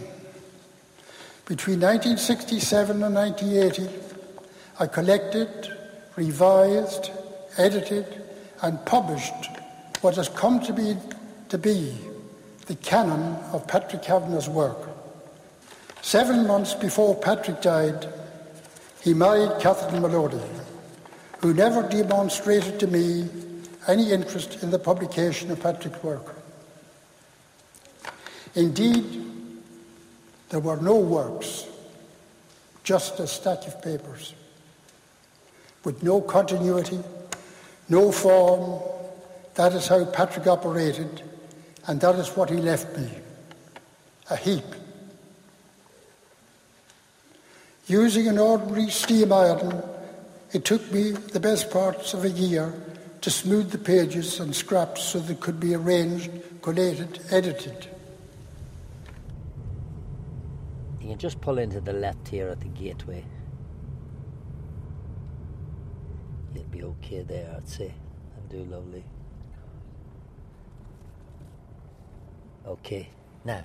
Between 1.46 1.80
1967 1.80 3.02
and 3.02 3.14
1980, 3.14 3.88
I 4.80 4.86
collected, 4.86 5.76
revised, 6.16 7.10
edited, 7.58 8.06
and 8.62 8.82
published 8.86 9.50
what 10.00 10.16
has 10.16 10.30
come 10.30 10.60
to 10.60 10.72
be, 10.72 10.96
to 11.50 11.58
be 11.58 11.94
the 12.64 12.74
canon 12.76 13.36
of 13.52 13.68
Patrick 13.68 14.02
Kavanagh's 14.02 14.48
work. 14.48 14.88
Seven 16.00 16.46
months 16.46 16.72
before 16.72 17.14
Patrick 17.14 17.60
died, 17.60 18.08
he 19.02 19.12
married 19.12 19.60
Catherine 19.60 20.00
Moloney, 20.00 20.40
who 21.40 21.52
never 21.52 21.86
demonstrated 21.86 22.80
to 22.80 22.86
me 22.86 23.28
any 23.86 24.12
interest 24.12 24.62
in 24.62 24.70
the 24.70 24.78
publication 24.78 25.50
of 25.50 25.60
Patrick's 25.60 26.02
work. 26.02 26.36
Indeed, 28.54 29.33
there 30.54 30.60
were 30.60 30.76
no 30.76 30.94
works, 30.94 31.66
just 32.84 33.18
a 33.18 33.26
stack 33.26 33.66
of 33.66 33.82
papers, 33.82 34.34
with 35.82 36.00
no 36.04 36.20
continuity, 36.20 37.00
no 37.88 38.12
form. 38.12 38.80
That 39.56 39.72
is 39.72 39.88
how 39.88 40.04
Patrick 40.04 40.46
operated, 40.46 41.22
and 41.88 42.00
that 42.00 42.14
is 42.14 42.28
what 42.36 42.50
he 42.50 42.58
left 42.58 42.96
me 42.96 43.10
a 44.30 44.36
heap. 44.36 44.62
Using 47.88 48.28
an 48.28 48.38
ordinary 48.38 48.90
steam 48.90 49.32
iron, 49.32 49.82
it 50.52 50.64
took 50.64 50.88
me 50.92 51.10
the 51.10 51.40
best 51.40 51.68
parts 51.72 52.14
of 52.14 52.24
a 52.24 52.30
year 52.30 52.72
to 53.22 53.28
smooth 53.28 53.72
the 53.72 53.78
pages 53.78 54.38
and 54.38 54.54
scraps 54.54 55.02
so 55.02 55.18
they 55.18 55.34
could 55.34 55.58
be 55.58 55.74
arranged, 55.74 56.30
collated, 56.62 57.18
edited. 57.32 57.88
You 61.04 61.10
can 61.10 61.18
just 61.18 61.42
pull 61.42 61.58
into 61.58 61.82
the 61.82 61.92
left 61.92 62.28
here 62.28 62.48
at 62.48 62.60
the 62.62 62.68
gateway. 62.68 63.22
You'll 66.54 66.64
be 66.64 66.82
okay 66.82 67.20
there, 67.20 67.54
I'd 67.54 67.68
say. 67.68 67.92
And 68.38 68.48
do 68.48 68.64
lovely. 68.64 69.04
Okay, 72.66 73.10
now, 73.44 73.64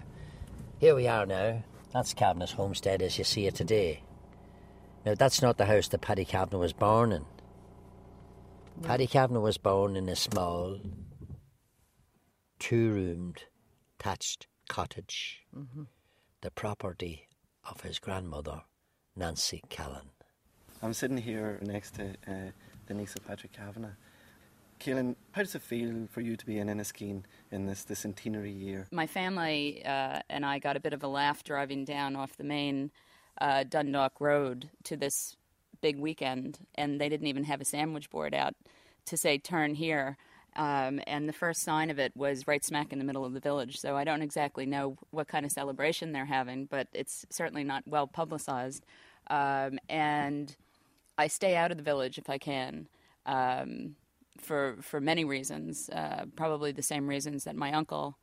here 0.80 0.94
we 0.94 1.08
are 1.08 1.26
now. 1.26 1.64
That's 1.94 2.14
Kavanagh's 2.14 2.52
homestead 2.52 3.02
as 3.02 3.18
you 3.18 3.24
see 3.24 3.48
it 3.48 3.56
today. 3.56 4.04
Now, 5.06 5.16
that's 5.16 5.42
not 5.42 5.58
the 5.58 5.66
house 5.66 5.88
that 5.88 6.02
Paddy 6.02 6.26
Kavanagh 6.26 6.60
was 6.60 6.74
born 6.74 7.14
in. 7.14 7.26
No. 8.82 8.88
Paddy 8.90 9.08
Kavanagh 9.08 9.40
was 9.40 9.58
born 9.58 9.96
in 9.96 10.10
a 10.10 10.16
small, 10.18 10.78
two 12.60 12.92
roomed, 12.92 13.44
thatched 13.98 14.48
cottage, 14.68 15.44
mm-hmm. 15.56 15.84
the 16.42 16.52
property 16.52 17.29
of 17.70 17.82
his 17.82 18.00
grandmother, 18.00 18.62
Nancy 19.16 19.62
Callan. 19.70 20.10
I'm 20.82 20.94
sitting 20.94 21.18
here 21.18 21.60
next 21.62 21.96
to 21.96 22.10
uh, 22.28 22.52
the 22.88 22.94
niece 22.94 23.16
of 23.16 23.26
Patrick 23.28 23.54
Kavanagh. 23.54 23.96
Keelan, 24.80 25.16
how 25.34 25.42
does 25.42 25.56
it 25.56 25.62
feel 25.62 26.08
for 26.10 26.22
you 26.22 26.38
to 26.38 26.46
be 26.46 26.58
in 26.58 26.68
Inniskeen 26.68 27.24
in 27.52 27.66
this 27.66 27.84
the 27.84 27.96
centenary 27.96 28.52
year? 28.52 28.88
My 28.92 29.08
family 29.08 29.84
uh, 29.86 30.22
and 30.30 30.46
I 30.46 30.60
got 30.60 30.78
a 30.78 30.80
bit 30.80 30.94
of 30.94 31.04
a 31.04 31.08
laugh 31.08 31.44
driving 31.44 31.84
down 31.84 32.16
off 32.16 32.38
the 32.38 32.46
main 32.46 32.92
uh, 33.42 33.66
Dundalk 33.66 34.22
Road 34.22 34.70
to 34.86 34.96
this 34.96 35.36
big 35.82 36.00
weekend, 36.00 36.60
and 36.76 37.00
they 37.00 37.10
didn't 37.10 37.28
even 37.28 37.44
have 37.44 37.60
a 37.60 37.66
sandwich 37.66 38.10
board 38.10 38.34
out 38.34 38.56
to 39.06 39.18
say 39.18 39.38
turn 39.38 39.76
here. 39.76 40.18
Um, 40.56 41.00
and 41.08 41.28
the 41.30 41.34
first 41.34 41.64
sign 41.64 41.90
of 41.90 42.00
it 42.00 42.12
was 42.16 42.48
right 42.48 42.64
smack 42.64 42.92
in 42.92 43.00
the 43.00 43.06
middle 43.06 43.26
of 43.26 43.34
the 43.34 43.40
village. 43.40 43.80
So 43.80 43.96
I 43.96 44.04
don't 44.04 44.22
exactly 44.22 44.66
know 44.66 44.98
what 45.12 45.28
kind 45.28 45.46
of 45.46 45.52
celebration 45.52 46.12
they're 46.12 46.26
having, 46.26 46.66
but 46.66 46.88
it's 46.94 47.26
certainly 47.30 47.64
not 47.64 47.84
well 47.86 48.08
publicized. 48.08 48.86
Um, 49.30 49.80
and 49.88 50.56
I 51.18 51.28
stay 51.28 51.56
out 51.56 51.72
of 51.72 51.78
the 51.78 51.84
village 51.84 52.18
if 52.18 52.30
I 52.30 52.38
can. 52.38 52.88
Um, 53.26 53.96
for 54.38 54.78
for 54.82 55.02
many 55.02 55.26
reasons, 55.26 55.90
uh, 55.90 56.26
probably 56.36 56.72
the 56.72 56.82
same 56.82 57.08
reasons 57.08 57.44
that 57.44 57.56
my 57.56 57.74
uncle 57.74 58.18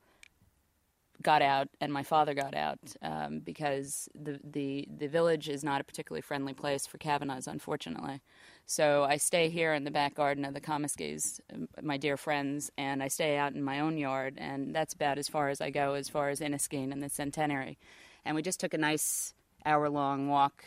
got 1.23 1.43
out 1.43 1.69
and 1.81 1.93
my 1.93 2.03
father 2.03 2.35
got 2.35 2.55
out, 2.55 2.79
um, 3.03 3.41
because 3.41 4.09
the, 4.15 4.39
the 4.45 4.89
the 4.99 5.09
village 5.09 5.49
is 5.49 5.65
not 5.65 5.81
a 5.81 5.85
particularly 5.85 6.21
friendly 6.21 6.55
place 6.55 6.87
for 6.87 6.99
Kavanaghs, 6.99 7.47
unfortunately. 7.47 8.21
So 8.67 9.05
I 9.05 9.17
stay 9.17 9.49
here 9.49 9.73
in 9.75 9.85
the 9.85 9.91
back 9.91 10.15
garden 10.15 10.45
of 10.45 10.55
the 10.55 10.61
Comiskys, 10.61 11.41
my 11.83 11.97
dear 11.97 12.17
friends, 12.17 12.71
and 12.77 13.03
I 13.03 13.09
stay 13.09 13.37
out 13.37 13.55
in 13.55 13.63
my 13.63 13.81
own 13.81 13.97
yard, 13.97 14.35
and 14.39 14.75
that's 14.75 14.95
about 14.95 15.19
as 15.19 15.29
far 15.29 15.49
as 15.49 15.61
I 15.61 15.71
go 15.71 15.95
as 15.95 16.09
far 16.09 16.29
as 16.29 16.41
Inniskeen 16.41 16.93
and 16.93 17.03
the 17.03 17.09
Centenary. 17.09 17.79
And 18.25 18.35
we 18.35 18.43
just 18.43 18.59
took 18.61 18.75
a 18.75 18.79
nice 18.79 19.35
hour 19.65 19.89
long 19.89 20.29
walk 20.29 20.65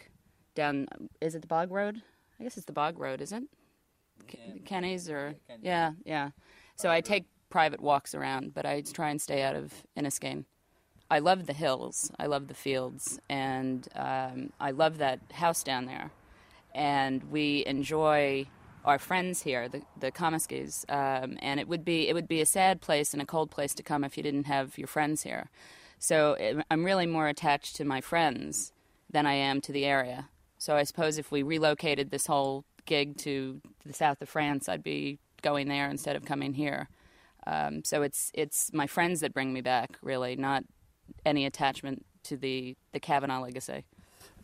down. 0.55 0.87
Is 1.21 1.35
it 1.35 1.41
the 1.41 1.47
Bog 1.47 1.71
Road? 1.71 2.01
I 2.39 2.43
guess 2.43 2.57
it's 2.57 2.65
the 2.65 2.73
Bog 2.73 2.99
Road, 2.99 3.21
is 3.21 3.31
it? 3.31 3.43
Kenny's 4.65 5.09
or 5.09 5.35
yeah, 5.61 5.91
yeah. 6.05 6.29
So 6.75 6.89
I 6.89 7.01
take 7.01 7.25
private 7.49 7.81
walks 7.81 8.13
around, 8.13 8.53
but 8.53 8.65
I 8.65 8.81
try 8.81 9.09
and 9.09 9.21
stay 9.21 9.41
out 9.41 9.55
of 9.55 9.73
Inniskeen. 9.97 10.45
I 11.11 11.19
love 11.19 11.47
the 11.47 11.53
hills, 11.53 12.11
I 12.19 12.27
love 12.27 12.47
the 12.47 12.53
fields, 12.53 13.19
and 13.29 13.87
um, 13.95 14.51
I 14.59 14.71
love 14.71 14.99
that 14.99 15.19
house 15.33 15.63
down 15.63 15.85
there. 15.85 16.11
And 16.73 17.23
we 17.31 17.65
enjoy 17.65 18.47
our 18.85 18.99
friends 18.99 19.41
here, 19.41 19.67
the 19.67 19.81
the 19.99 20.11
um, 20.89 21.37
and 21.41 21.59
it 21.59 21.67
would 21.67 21.83
be 21.83 22.07
it 22.07 22.13
would 22.13 22.27
be 22.27 22.41
a 22.41 22.45
sad 22.45 22.81
place 22.81 23.13
and 23.13 23.21
a 23.21 23.25
cold 23.25 23.51
place 23.51 23.73
to 23.75 23.83
come 23.83 24.03
if 24.03 24.17
you 24.17 24.23
didn't 24.23 24.45
have 24.45 24.77
your 24.77 24.87
friends 24.87 25.23
here. 25.23 25.49
So 25.97 26.33
it, 26.33 26.65
I'm 26.71 26.85
really 26.85 27.05
more 27.05 27.27
attached 27.27 27.75
to 27.77 27.85
my 27.85 28.01
friends 28.01 28.71
than 29.09 29.25
I 29.25 29.33
am 29.33 29.61
to 29.61 29.71
the 29.71 29.85
area. 29.85 30.29
So 30.57 30.75
I 30.75 30.83
suppose 30.83 31.17
if 31.17 31.31
we 31.31 31.43
relocated 31.43 32.11
this 32.11 32.27
whole 32.27 32.65
gig 32.85 33.17
to 33.17 33.61
the 33.85 33.93
south 33.93 34.21
of 34.21 34.29
France, 34.29 34.69
I'd 34.69 34.83
be 34.83 35.19
going 35.41 35.67
there 35.67 35.89
instead 35.89 36.15
of 36.15 36.25
coming 36.25 36.53
here. 36.53 36.89
Um, 37.49 37.83
so 37.83 38.03
it's 38.03 38.31
it's 38.33 38.71
my 38.73 38.85
friends 38.85 39.21
that 39.21 39.33
bring 39.33 39.51
me 39.53 39.61
back, 39.61 39.97
really, 40.03 40.35
not 40.35 40.63
any 41.25 41.45
attachment 41.45 42.05
to 42.23 42.37
the 42.37 42.77
the 42.91 42.99
Kavanagh 42.99 43.41
legacy. 43.41 43.85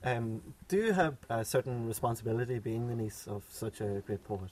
Um, 0.03 0.41
do 0.67 0.77
you 0.77 0.93
have 0.93 1.17
a 1.29 1.45
certain 1.45 1.87
responsibility 1.87 2.59
being 2.59 2.87
the 2.87 2.95
niece 2.95 3.27
of 3.27 3.43
such 3.49 3.81
a 3.81 4.01
great 4.05 4.23
poet? 4.23 4.51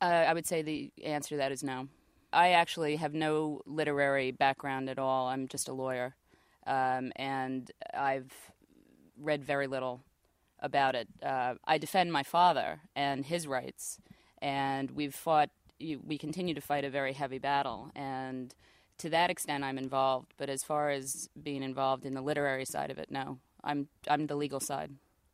Uh, 0.00 0.24
I 0.28 0.34
would 0.34 0.46
say 0.46 0.62
the 0.62 0.92
answer 1.04 1.30
to 1.30 1.36
that 1.36 1.52
is 1.52 1.62
no. 1.62 1.88
I 2.32 2.50
actually 2.50 2.96
have 2.96 3.14
no 3.14 3.62
literary 3.66 4.32
background 4.32 4.90
at 4.90 4.98
all. 4.98 5.28
I'm 5.28 5.46
just 5.46 5.68
a 5.68 5.72
lawyer, 5.72 6.16
um, 6.66 7.12
and 7.14 7.70
I've 7.96 8.32
read 9.16 9.44
very 9.44 9.68
little 9.68 10.00
about 10.58 10.96
it. 10.96 11.08
Uh, 11.22 11.54
I 11.64 11.78
defend 11.78 12.12
my 12.12 12.24
father 12.24 12.80
and 12.96 13.24
his 13.24 13.46
rights, 13.46 14.00
and 14.42 14.90
we've 14.90 15.14
fought. 15.14 15.50
We 15.80 16.18
continue 16.18 16.54
to 16.54 16.60
fight 16.60 16.84
a 16.84 16.90
very 16.90 17.12
heavy 17.12 17.38
battle, 17.38 17.90
and 17.94 18.54
to 18.98 19.10
that 19.10 19.30
extent, 19.30 19.64
I'm 19.64 19.78
involved. 19.78 20.34
But 20.36 20.48
as 20.48 20.62
far 20.62 20.90
as 20.90 21.28
being 21.40 21.62
involved 21.62 22.06
in 22.06 22.14
the 22.14 22.22
literary 22.22 22.64
side 22.64 22.90
of 22.90 22.98
it, 22.98 23.10
no. 23.10 23.38
I'm 23.62 23.88
I'm 24.08 24.26
the 24.26 24.36
legal 24.36 24.60
side. 24.60 24.90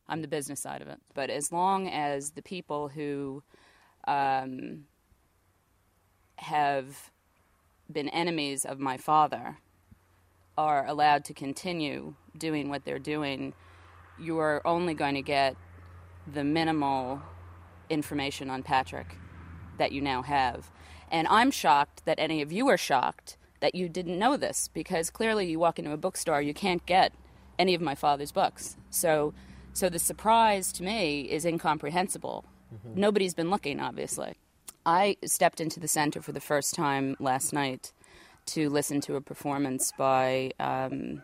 I'm 0.07 0.21
the 0.21 0.27
business 0.27 0.61
side 0.61 0.81
of 0.81 0.87
it. 0.87 0.99
But 1.13 1.29
as 1.29 1.51
long 1.51 1.87
as 1.87 2.31
the 2.31 2.41
people 2.41 2.89
who 2.89 3.43
um, 4.07 4.85
have 6.37 7.11
been 7.91 8.09
enemies 8.09 8.65
of 8.65 8.79
my 8.79 8.97
father 8.97 9.57
are 10.57 10.85
allowed 10.87 11.23
to 11.25 11.33
continue 11.33 12.15
doing 12.37 12.69
what 12.69 12.85
they're 12.85 12.99
doing 12.99 13.53
you 14.19 14.37
are 14.37 14.61
only 14.65 14.93
going 14.93 15.15
to 15.15 15.21
get 15.21 15.55
the 16.31 16.43
minimal 16.43 17.21
information 17.89 18.49
on 18.49 18.63
Patrick 18.63 19.17
that 19.81 19.91
you 19.91 19.99
now 19.99 20.21
have. 20.21 20.69
And 21.09 21.27
I'm 21.27 21.49
shocked 21.49 22.05
that 22.05 22.19
any 22.19 22.43
of 22.43 22.51
you 22.51 22.67
are 22.69 22.77
shocked 22.77 23.35
that 23.61 23.73
you 23.73 23.89
didn't 23.89 24.19
know 24.19 24.37
this 24.37 24.69
because 24.71 25.09
clearly 25.09 25.49
you 25.49 25.57
walk 25.57 25.79
into 25.79 25.91
a 25.91 25.97
bookstore, 25.97 26.39
you 26.39 26.53
can't 26.53 26.85
get 26.85 27.13
any 27.57 27.73
of 27.73 27.81
my 27.81 27.95
father's 27.95 28.31
books. 28.31 28.77
So, 28.91 29.33
so 29.73 29.89
the 29.89 29.97
surprise 29.97 30.71
to 30.73 30.83
me 30.83 31.21
is 31.21 31.45
incomprehensible. 31.45 32.45
Mm-hmm. 32.73 32.99
Nobody's 32.99 33.33
been 33.33 33.49
looking, 33.49 33.79
obviously. 33.79 34.35
I 34.85 35.17
stepped 35.25 35.59
into 35.59 35.79
the 35.79 35.87
center 35.87 36.21
for 36.21 36.31
the 36.31 36.39
first 36.39 36.75
time 36.75 37.15
last 37.19 37.51
night 37.51 37.91
to 38.47 38.69
listen 38.69 39.01
to 39.01 39.15
a 39.15 39.21
performance 39.21 39.91
by 39.97 40.51
um, 40.59 41.23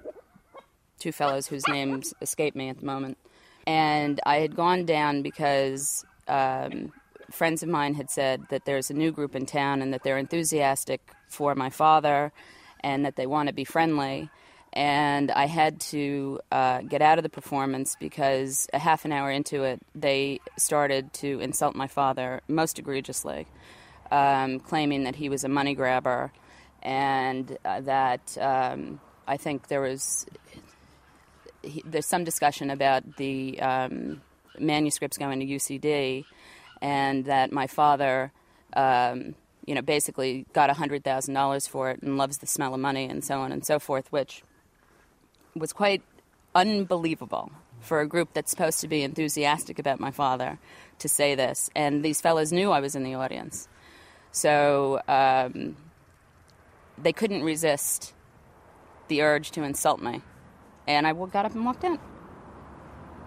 two 0.98 1.12
fellows 1.12 1.46
whose 1.46 1.68
names 1.68 2.16
escape 2.22 2.56
me 2.56 2.70
at 2.70 2.80
the 2.80 2.86
moment. 2.86 3.20
And 3.68 4.20
I 4.26 4.38
had 4.38 4.56
gone 4.56 4.86
down 4.86 5.22
because 5.22 6.04
um, 6.28 6.92
friends 7.32 7.64
of 7.64 7.70
mine 7.70 7.94
had 7.96 8.10
said 8.10 8.44
that 8.50 8.66
there's 8.66 8.90
a 8.90 8.94
new 8.94 9.12
group 9.12 9.36
in 9.36 9.46
town 9.46 9.82
and 9.82 9.94
that 9.94 10.04
they're 10.04 10.18
enthusiastic 10.18 11.02
for 11.28 11.56
my 11.56 11.70
father 11.70 12.32
and 12.82 13.06
that 13.06 13.16
they 13.16 13.28
want 13.28 13.48
to 13.48 13.54
be 13.54 13.64
friendly. 13.64 14.30
And 14.74 15.32
I 15.32 15.46
had 15.46 15.80
to 15.92 16.40
uh, 16.52 16.82
get 16.82 17.02
out 17.02 17.18
of 17.18 17.24
the 17.24 17.30
performance 17.30 17.96
because 18.00 18.68
a 18.74 18.80
half 18.80 19.06
an 19.06 19.12
hour 19.12 19.32
into 19.32 19.64
it, 19.64 19.80
they 19.96 20.40
started 20.58 21.14
to 21.14 21.40
insult 21.40 21.76
my 21.76 21.88
father 21.88 22.42
most 22.48 22.78
egregiously, 22.78 23.48
um, 24.12 24.60
claiming 24.60 25.04
that 25.06 25.16
he 25.16 25.30
was 25.30 25.44
a 25.44 25.50
money 25.50 25.74
grabber 25.74 26.32
and 26.84 27.58
uh, 27.66 27.82
that 27.82 28.38
um, 28.40 29.00
I 29.28 29.38
think 29.38 29.68
there 29.68 29.82
was 29.82 30.26
he, 31.64 31.84
there's 31.86 32.06
some 32.06 32.24
discussion 32.24 32.70
about 32.70 33.18
the 33.18 33.60
um, 33.60 34.22
manuscripts 34.60 35.18
going 35.18 35.40
to 35.40 35.46
UCD, 35.46 36.26
and 36.82 37.26
that 37.26 37.52
my 37.52 37.68
father, 37.68 38.32
um, 38.74 39.36
you 39.66 39.76
know, 39.76 39.82
basically 39.82 40.46
got 40.54 40.70
hundred 40.70 41.04
thousand 41.04 41.34
dollars 41.34 41.68
for 41.68 41.92
it 41.92 42.02
and 42.02 42.18
loves 42.18 42.38
the 42.38 42.48
smell 42.48 42.74
of 42.74 42.80
money 42.80 43.06
and 43.06 43.24
so 43.24 43.40
on 43.40 43.52
and 43.52 43.66
so 43.66 43.80
forth, 43.80 44.12
which 44.12 44.44
was 45.56 45.74
quite 45.74 46.02
unbelievable 46.56 47.52
for 47.80 48.02
a 48.02 48.08
group 48.08 48.30
that's 48.34 48.50
supposed 48.50 48.80
to 48.82 48.88
be 48.88 49.04
enthusiastic 49.04 49.80
about 49.80 50.00
my 50.00 50.12
father 50.12 50.60
to 51.00 51.08
say 51.08 51.36
this. 51.36 51.70
And 51.76 52.04
these 52.04 52.22
fellows 52.22 52.52
knew 52.52 52.72
I 52.72 52.80
was 52.80 52.96
in 52.96 53.04
the 53.04 53.16
audience, 53.16 53.68
so 54.32 55.02
um, 55.08 55.76
they 56.98 57.14
couldn't 57.14 57.44
resist 57.44 58.14
the 59.08 59.22
urge 59.22 59.52
to 59.52 59.64
insult 59.64 60.02
me. 60.02 60.22
And 60.88 61.06
I 61.06 61.14
got 61.14 61.46
up 61.46 61.54
and 61.54 61.66
walked 61.66 61.84
out. 61.84 62.00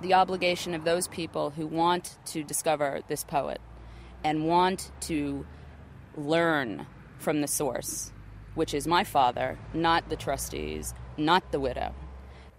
The 0.00 0.14
obligation 0.14 0.74
of 0.74 0.84
those 0.84 1.08
people 1.08 1.50
who 1.50 1.66
want 1.66 2.16
to 2.26 2.42
discover 2.42 3.00
this 3.08 3.22
poet 3.22 3.60
and 4.24 4.46
want 4.46 4.90
to 5.02 5.46
learn 6.16 6.86
from 7.18 7.40
the 7.40 7.46
source, 7.46 8.12
which 8.54 8.72
is 8.72 8.86
my 8.86 9.04
father, 9.04 9.58
not 9.74 10.08
the 10.08 10.16
trustees, 10.16 10.94
not 11.16 11.52
the 11.52 11.60
widow. 11.60 11.94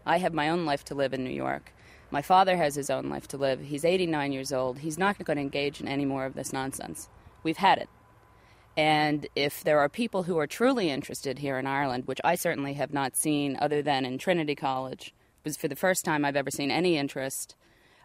I 0.06 0.18
have 0.18 0.34
my 0.34 0.50
own 0.50 0.66
life 0.66 0.84
to 0.86 0.96
live 0.96 1.14
in 1.14 1.24
New 1.24 1.32
York. 1.32 1.74
My 2.12 2.22
father 2.22 2.58
has 2.58 2.76
his 2.76 2.90
own 2.90 3.10
life 3.10 3.28
to 3.30 3.38
live. 3.38 3.62
He's 3.62 3.86
89 3.86 4.32
years 4.32 4.52
old. 4.52 4.80
He's 4.80 4.98
not 4.98 5.24
going 5.24 5.38
to 5.38 5.44
engage 5.44 5.82
in 5.82 5.88
any 5.88 6.06
more 6.06 6.26
of 6.26 6.36
this 6.36 6.54
nonsense. 6.54 7.10
We've 7.44 7.58
had 7.58 7.78
it. 7.78 7.90
And 8.78 9.28
if 9.36 9.64
there 9.64 9.80
are 9.80 9.90
people 9.90 10.24
who 10.24 10.38
are 10.38 10.48
truly 10.48 10.90
interested 10.90 11.40
here 11.40 11.58
in 11.58 11.68
Ireland, 11.68 12.04
which 12.06 12.22
I 12.24 12.36
certainly 12.36 12.74
have 12.74 12.94
not 12.94 13.16
seen 13.18 13.58
other 13.60 13.82
than 13.82 14.06
in 14.06 14.18
Trinity 14.18 14.56
College, 14.56 15.14
was 15.44 15.58
for 15.58 15.68
the 15.68 15.76
first 15.76 16.06
time 16.06 16.26
I've 16.26 16.36
ever 16.36 16.52
seen 16.52 16.72
any 16.72 16.98
interest 16.98 17.56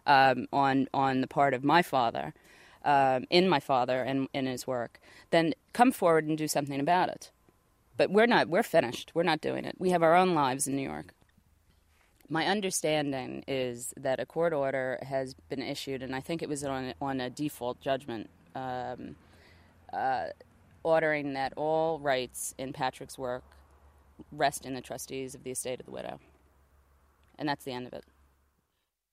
um, 0.05 0.47
on 0.51 0.87
on 0.93 1.21
the 1.21 1.27
part 1.27 1.53
of 1.53 1.63
my 1.63 1.81
father, 1.81 2.33
um, 2.83 3.25
in 3.29 3.49
my 3.49 3.59
father 3.59 4.01
and 4.01 4.27
in 4.33 4.45
his 4.45 4.65
work, 4.65 4.99
then 5.31 5.53
come 5.73 5.91
forward 5.91 6.25
and 6.25 6.37
do 6.37 6.47
something 6.47 6.79
about 6.79 7.09
it. 7.09 7.31
But 7.97 8.11
we're 8.11 8.27
not. 8.27 8.47
We're 8.47 8.63
finished. 8.63 9.11
We're 9.13 9.23
not 9.23 9.41
doing 9.41 9.65
it. 9.65 9.75
We 9.77 9.89
have 9.89 10.03
our 10.03 10.15
own 10.15 10.33
lives 10.33 10.67
in 10.67 10.75
New 10.75 10.87
York. 10.87 11.13
My 12.29 12.45
understanding 12.45 13.43
is 13.47 13.93
that 13.97 14.19
a 14.19 14.25
court 14.25 14.53
order 14.53 14.99
has 15.01 15.33
been 15.49 15.61
issued, 15.61 16.03
and 16.03 16.15
I 16.15 16.19
think 16.19 16.41
it 16.41 16.49
was 16.49 16.63
on 16.63 16.93
on 17.01 17.19
a 17.19 17.29
default 17.29 17.79
judgment. 17.81 18.29
Um, 18.55 19.15
uh, 19.93 20.27
ordering 20.83 21.33
that 21.33 21.53
all 21.57 21.99
rights 21.99 22.55
in 22.57 22.73
Patrick's 22.73 23.17
work 23.17 23.43
rest 24.31 24.65
in 24.65 24.73
the 24.73 24.81
trustees 24.81 25.35
of 25.35 25.43
the 25.43 25.51
estate 25.51 25.79
of 25.79 25.85
the 25.85 25.91
widow. 25.91 26.19
And 27.37 27.47
that's 27.49 27.65
the 27.65 27.71
end 27.71 27.87
of 27.87 27.93
it. 27.93 28.03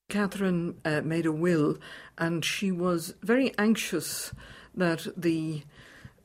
Catherine 0.09 0.81
uh, 0.85 1.01
made 1.03 1.27
a 1.27 1.33
will, 1.33 1.79
and 2.19 2.45
she 2.45 2.71
was 2.71 3.15
very 3.23 3.53
anxious 3.59 4.33
that 4.75 5.07
the 5.17 5.63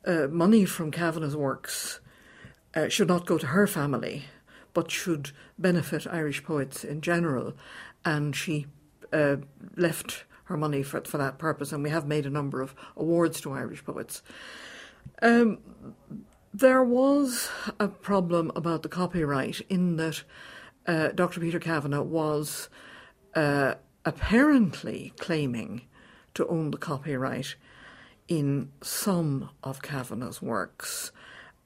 uh, 0.05 0.27
money 0.29 0.65
from 0.65 0.91
Kavanagh's 0.91 1.35
works 1.35 1.99
uh, 2.75 2.87
should 2.89 3.07
not 3.07 3.25
go 3.25 3.37
to 3.37 3.47
her 3.47 3.67
family, 3.67 4.25
but 4.73 4.91
should 4.91 5.31
benefit 5.57 6.05
Irish 6.07 6.43
poets 6.43 6.83
in 6.83 7.01
general. 7.01 7.53
And 8.05 8.35
she 8.35 8.67
uh, 9.13 9.37
left 9.75 10.25
her 10.45 10.57
money 10.57 10.83
for, 10.83 11.01
for 11.01 11.17
that 11.17 11.37
purpose, 11.37 11.71
and 11.71 11.83
we 11.83 11.89
have 11.89 12.07
made 12.07 12.25
a 12.25 12.29
number 12.29 12.61
of 12.61 12.75
awards 12.95 13.39
to 13.41 13.53
Irish 13.53 13.83
poets. 13.85 14.21
Um, 15.21 15.59
there 16.53 16.83
was 16.83 17.49
a 17.79 17.87
problem 17.87 18.51
about 18.55 18.83
the 18.83 18.89
copyright 18.89 19.61
in 19.69 19.97
that 19.97 20.23
uh, 20.89 21.09
Dr. 21.09 21.39
Peter 21.39 21.59
Kavanagh 21.59 22.01
was 22.01 22.67
uh, 23.35 23.75
apparently 24.05 25.13
claiming 25.19 25.83
to 26.33 26.47
own 26.47 26.71
the 26.71 26.77
copyright 26.77 27.55
in 28.27 28.71
some 28.81 29.51
of 29.63 29.83
Kavanagh's 29.83 30.41
works. 30.41 31.11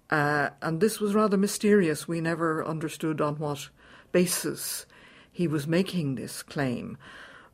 Uh, 0.09 0.49
and 0.61 0.81
this 0.81 0.99
was 0.99 1.15
rather 1.15 1.37
mysterious. 1.37 2.05
We 2.05 2.19
never 2.19 2.65
understood 2.65 3.21
on 3.21 3.37
what 3.37 3.69
basis 4.11 4.85
he 5.31 5.47
was 5.47 5.67
making 5.67 6.15
this 6.15 6.43
claim. 6.43 6.97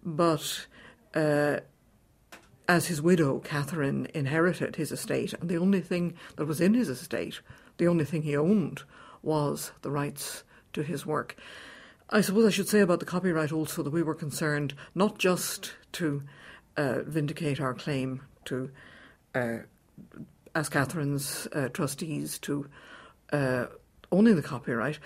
But 0.04 0.66
uh, 1.14 1.60
as 2.68 2.88
his 2.88 3.00
widow, 3.00 3.40
Catherine, 3.40 4.08
inherited 4.16 4.78
his 4.78 4.92
estate, 4.92 5.34
and 5.34 5.48
the 5.48 5.60
only 5.60 5.82
thing 5.82 6.16
that 6.36 6.46
was 6.46 6.62
in 6.62 6.74
his 6.74 6.90
estate, 6.90 7.42
the 7.78 7.88
only 7.88 8.06
thing 8.06 8.24
he 8.24 8.36
owned, 8.36 8.82
was 9.22 9.72
the 9.84 9.92
rights 9.92 10.44
to 10.74 10.84
his 10.84 11.06
work. 11.06 11.36
I 12.10 12.22
suppose 12.22 12.46
I 12.46 12.50
should 12.50 12.68
say 12.68 12.80
about 12.80 13.00
the 13.00 13.06
copyright 13.06 13.52
also 13.52 13.84
that 13.84 13.94
we 13.94 14.02
were 14.02 14.16
concerned 14.16 14.74
not 14.96 15.20
just 15.20 15.74
to 15.94 16.24
uh, 16.76 17.04
vindicate 17.04 17.62
our 17.62 17.74
claim 17.74 18.22
to, 18.46 18.72
uh, 19.36 19.58
as 20.56 20.70
Catherine's 20.70 21.48
uh, 21.54 21.70
trustees, 21.70 22.40
to 22.40 22.68
uh, 23.32 23.66
owning 24.12 24.36
the 24.36 24.42
copyright, 24.42 24.98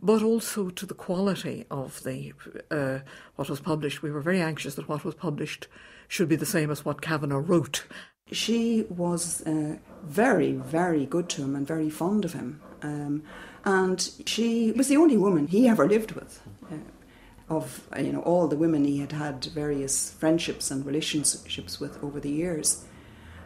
but 0.00 0.22
also 0.22 0.68
to 0.70 0.86
the 0.86 0.94
quality 0.94 1.64
of 1.70 2.02
the 2.04 2.32
uh, 2.70 2.98
what 3.36 3.48
was 3.48 3.60
published. 3.60 4.02
We 4.02 4.10
were 4.10 4.20
very 4.20 4.40
anxious 4.40 4.74
that 4.76 4.88
what 4.88 5.04
was 5.04 5.14
published 5.14 5.68
should 6.08 6.28
be 6.28 6.36
the 6.36 6.46
same 6.46 6.70
as 6.70 6.84
what 6.84 7.00
Kavanagh 7.00 7.38
wrote. 7.38 7.86
She 8.30 8.84
was 8.88 9.42
uh, 9.42 9.76
very, 10.04 10.52
very 10.52 11.06
good 11.06 11.28
to 11.30 11.42
him 11.42 11.56
and 11.56 11.66
very 11.66 11.90
fond 11.90 12.24
of 12.24 12.32
him. 12.34 12.60
Um, 12.82 13.22
and 13.64 14.10
she 14.26 14.72
was 14.72 14.88
the 14.88 14.96
only 14.96 15.16
woman 15.16 15.46
he 15.46 15.68
ever 15.68 15.86
lived 15.88 16.12
with. 16.12 16.40
Uh, 16.70 16.76
of 17.48 17.86
you 17.98 18.12
know 18.12 18.22
all 18.22 18.48
the 18.48 18.56
women 18.56 18.84
he 18.84 18.98
had 19.00 19.12
had 19.12 19.44
various 19.44 20.12
friendships 20.12 20.70
and 20.70 20.86
relationships 20.86 21.78
with 21.78 22.02
over 22.02 22.18
the 22.20 22.30
years. 22.30 22.84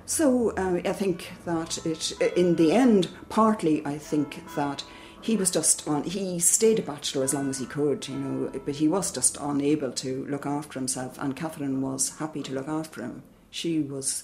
So 0.04 0.50
uh, 0.50 0.80
I 0.84 0.92
think 0.92 1.32
that 1.44 1.84
it, 1.84 2.12
in 2.36 2.54
the 2.54 2.72
end, 2.72 3.08
partly 3.28 3.84
I 3.84 3.98
think 3.98 4.42
that 4.54 4.84
he 5.20 5.36
was 5.36 5.50
just 5.50 5.88
on. 5.88 6.04
He 6.04 6.38
stayed 6.38 6.78
a 6.78 6.82
bachelor 6.82 7.24
as 7.24 7.34
long 7.34 7.50
as 7.50 7.58
he 7.58 7.66
could, 7.66 8.06
you 8.06 8.14
know, 8.14 8.60
but 8.64 8.76
he 8.76 8.86
was 8.86 9.10
just 9.10 9.36
unable 9.40 9.90
to 9.92 10.24
look 10.26 10.46
after 10.46 10.78
himself. 10.78 11.18
And 11.18 11.34
Catherine 11.34 11.80
was 11.80 12.18
happy 12.18 12.42
to 12.44 12.54
look 12.54 12.68
after 12.68 13.02
him. 13.02 13.24
She 13.50 13.80
was 13.80 14.22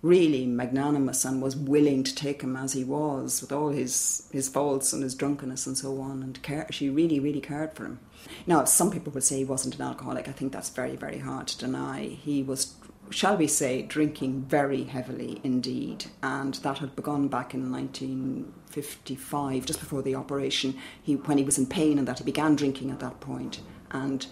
really 0.00 0.46
magnanimous 0.46 1.24
and 1.24 1.42
was 1.42 1.56
willing 1.56 2.04
to 2.04 2.14
take 2.14 2.42
him 2.42 2.56
as 2.56 2.72
he 2.72 2.84
was, 2.84 3.40
with 3.40 3.52
all 3.52 3.70
his 3.70 4.28
his 4.32 4.48
faults 4.48 4.92
and 4.92 5.02
his 5.02 5.14
drunkenness 5.14 5.66
and 5.66 5.76
so 5.76 6.00
on. 6.00 6.22
And 6.22 6.40
care, 6.42 6.66
she 6.70 6.88
really, 6.88 7.18
really 7.18 7.40
cared 7.40 7.74
for 7.74 7.84
him. 7.84 8.00
Now, 8.46 8.64
some 8.64 8.90
people 8.90 9.12
would 9.12 9.24
say 9.24 9.38
he 9.38 9.44
wasn't 9.44 9.76
an 9.76 9.82
alcoholic. 9.82 10.28
I 10.28 10.32
think 10.32 10.52
that's 10.52 10.70
very, 10.70 10.96
very 10.96 11.18
hard 11.18 11.48
to 11.48 11.58
deny. 11.58 12.04
He 12.04 12.42
was 12.42 12.74
shall 13.10 13.36
we 13.36 13.46
say, 13.46 13.82
drinking 13.82 14.42
very 14.42 14.84
heavily 14.84 15.40
indeed. 15.42 16.06
And 16.22 16.54
that 16.54 16.78
had 16.78 16.96
begun 16.96 17.28
back 17.28 17.54
in 17.54 17.70
1955, 17.72 19.66
just 19.66 19.80
before 19.80 20.02
the 20.02 20.14
operation, 20.14 20.76
he, 21.02 21.16
when 21.16 21.38
he 21.38 21.44
was 21.44 21.58
in 21.58 21.66
pain, 21.66 21.98
and 21.98 22.06
that 22.08 22.18
he 22.18 22.24
began 22.24 22.56
drinking 22.56 22.90
at 22.90 23.00
that 23.00 23.20
point. 23.20 23.60
And 23.90 24.26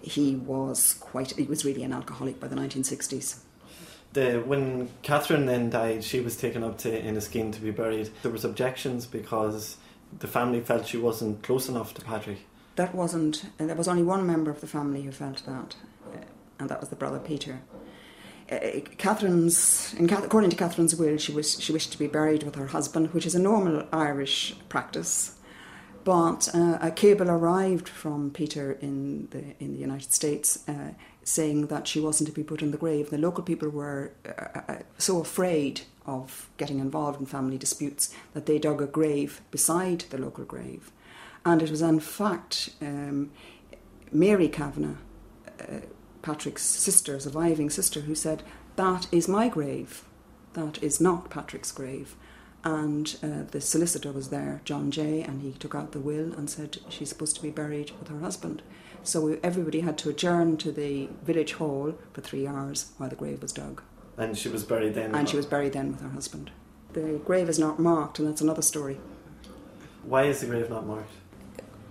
he 0.00 0.36
was 0.36 0.94
quite, 0.94 1.32
he 1.32 1.44
was 1.44 1.64
really 1.64 1.82
an 1.82 1.92
alcoholic 1.92 2.40
by 2.40 2.48
the 2.48 2.56
1960s. 2.56 3.40
The, 4.14 4.42
when 4.44 4.88
Catherine 5.02 5.46
then 5.46 5.70
died, 5.70 6.02
she 6.02 6.20
was 6.20 6.36
taken 6.36 6.62
up 6.62 6.78
to 6.78 7.02
Inniskeen 7.02 7.52
to 7.52 7.60
be 7.60 7.70
buried. 7.70 8.10
There 8.22 8.32
was 8.32 8.44
objections 8.44 9.06
because 9.06 9.76
the 10.18 10.28
family 10.28 10.60
felt 10.60 10.86
she 10.86 10.96
wasn't 10.96 11.42
close 11.42 11.68
enough 11.68 11.94
to 11.94 12.02
Patrick. 12.02 12.38
That 12.76 12.94
wasn't. 12.94 13.44
There 13.58 13.74
was 13.74 13.88
only 13.88 14.02
one 14.02 14.26
member 14.26 14.50
of 14.50 14.60
the 14.60 14.66
family 14.66 15.02
who 15.02 15.12
felt 15.12 15.44
that, 15.46 15.76
uh, 16.12 16.24
and 16.58 16.68
that 16.68 16.80
was 16.80 16.88
the 16.88 16.96
brother 16.96 17.18
Peter 17.18 17.60
uh, 18.50 18.80
Catherine's, 18.98 19.94
in, 19.94 20.10
according 20.10 20.50
to 20.50 20.56
Catherine's 20.56 20.94
will, 20.94 21.16
she, 21.16 21.32
was, 21.32 21.60
she 21.60 21.72
wished 21.72 21.92
to 21.92 21.98
be 21.98 22.06
buried 22.06 22.42
with 22.42 22.54
her 22.56 22.66
husband, 22.66 23.12
which 23.12 23.26
is 23.26 23.34
a 23.34 23.38
normal 23.38 23.86
Irish 23.92 24.54
practice. 24.68 25.36
But 26.04 26.54
uh, 26.54 26.78
a 26.82 26.90
cable 26.90 27.30
arrived 27.30 27.88
from 27.88 28.30
Peter 28.30 28.72
in 28.72 29.28
the 29.30 29.42
in 29.58 29.72
the 29.72 29.78
United 29.78 30.12
States, 30.12 30.62
uh, 30.68 30.90
saying 31.24 31.66
that 31.68 31.88
she 31.88 32.00
wasn't 32.00 32.28
to 32.28 32.34
be 32.34 32.44
put 32.44 32.62
in 32.62 32.70
the 32.70 32.78
grave. 32.78 33.10
The 33.10 33.18
local 33.18 33.42
people 33.42 33.68
were 33.68 34.12
uh, 34.26 34.60
uh, 34.68 34.78
so 34.98 35.20
afraid 35.20 35.82
of 36.06 36.48
getting 36.58 36.78
involved 36.78 37.18
in 37.18 37.26
family 37.26 37.58
disputes 37.58 38.14
that 38.34 38.46
they 38.46 38.58
dug 38.58 38.82
a 38.82 38.86
grave 38.86 39.40
beside 39.50 40.00
the 40.10 40.18
local 40.18 40.44
grave, 40.44 40.92
and 41.44 41.62
it 41.62 41.70
was 41.70 41.82
in 41.82 42.00
fact 42.00 42.70
um, 42.82 43.30
Mary 44.12 44.48
Kavanagh 44.48 44.96
uh, 45.60 45.80
Patrick's 46.24 46.62
sister, 46.62 47.20
surviving 47.20 47.68
sister, 47.68 48.00
who 48.00 48.14
said, 48.14 48.42
That 48.76 49.06
is 49.12 49.28
my 49.28 49.48
grave. 49.48 50.04
That 50.54 50.82
is 50.82 51.00
not 51.00 51.28
Patrick's 51.30 51.70
grave. 51.70 52.16
And 52.64 53.16
uh, 53.22 53.50
the 53.50 53.60
solicitor 53.60 54.10
was 54.10 54.30
there, 54.30 54.62
John 54.64 54.90
Jay, 54.90 55.20
and 55.20 55.42
he 55.42 55.52
took 55.52 55.74
out 55.74 55.92
the 55.92 56.00
will 56.00 56.32
and 56.32 56.48
said 56.48 56.78
she's 56.88 57.10
supposed 57.10 57.36
to 57.36 57.42
be 57.42 57.50
buried 57.50 57.90
with 57.98 58.08
her 58.08 58.20
husband. 58.20 58.62
So 59.02 59.38
everybody 59.42 59.80
had 59.80 59.98
to 59.98 60.08
adjourn 60.08 60.56
to 60.58 60.72
the 60.72 61.10
village 61.22 61.52
hall 61.54 61.94
for 62.14 62.22
three 62.22 62.46
hours 62.46 62.92
while 62.96 63.10
the 63.10 63.16
grave 63.16 63.42
was 63.42 63.52
dug. 63.52 63.82
And 64.16 64.36
she 64.38 64.48
was 64.48 64.64
buried 64.64 64.94
then? 64.94 65.14
And 65.14 65.28
she 65.28 65.36
was 65.36 65.44
buried 65.44 65.74
then 65.74 65.92
with 65.92 66.00
her 66.00 66.08
husband. 66.08 66.50
The 66.94 67.20
grave 67.24 67.50
is 67.50 67.58
not 67.58 67.78
marked, 67.78 68.18
and 68.18 68.26
that's 68.26 68.40
another 68.40 68.62
story. 68.62 68.98
Why 70.04 70.24
is 70.24 70.40
the 70.40 70.46
grave 70.46 70.70
not 70.70 70.86
marked? 70.86 71.12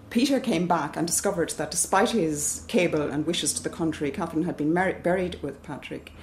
Peter 0.09 0.39
came 0.39 0.67
back 0.67 0.95
and 0.95 1.05
discovered 1.05 1.49
that 1.51 1.71
despite 1.71 2.11
his 2.11 2.63
cable 2.67 3.01
and 3.01 3.27
wishes 3.27 3.53
to 3.53 3.63
the 3.63 3.69
contrary, 3.69 4.11
Catherine 4.11 4.43
had 4.43 4.57
been 4.57 4.73
mar- 4.73 4.99
buried 5.03 5.41
with 5.43 5.61
Patrick. 5.63 6.13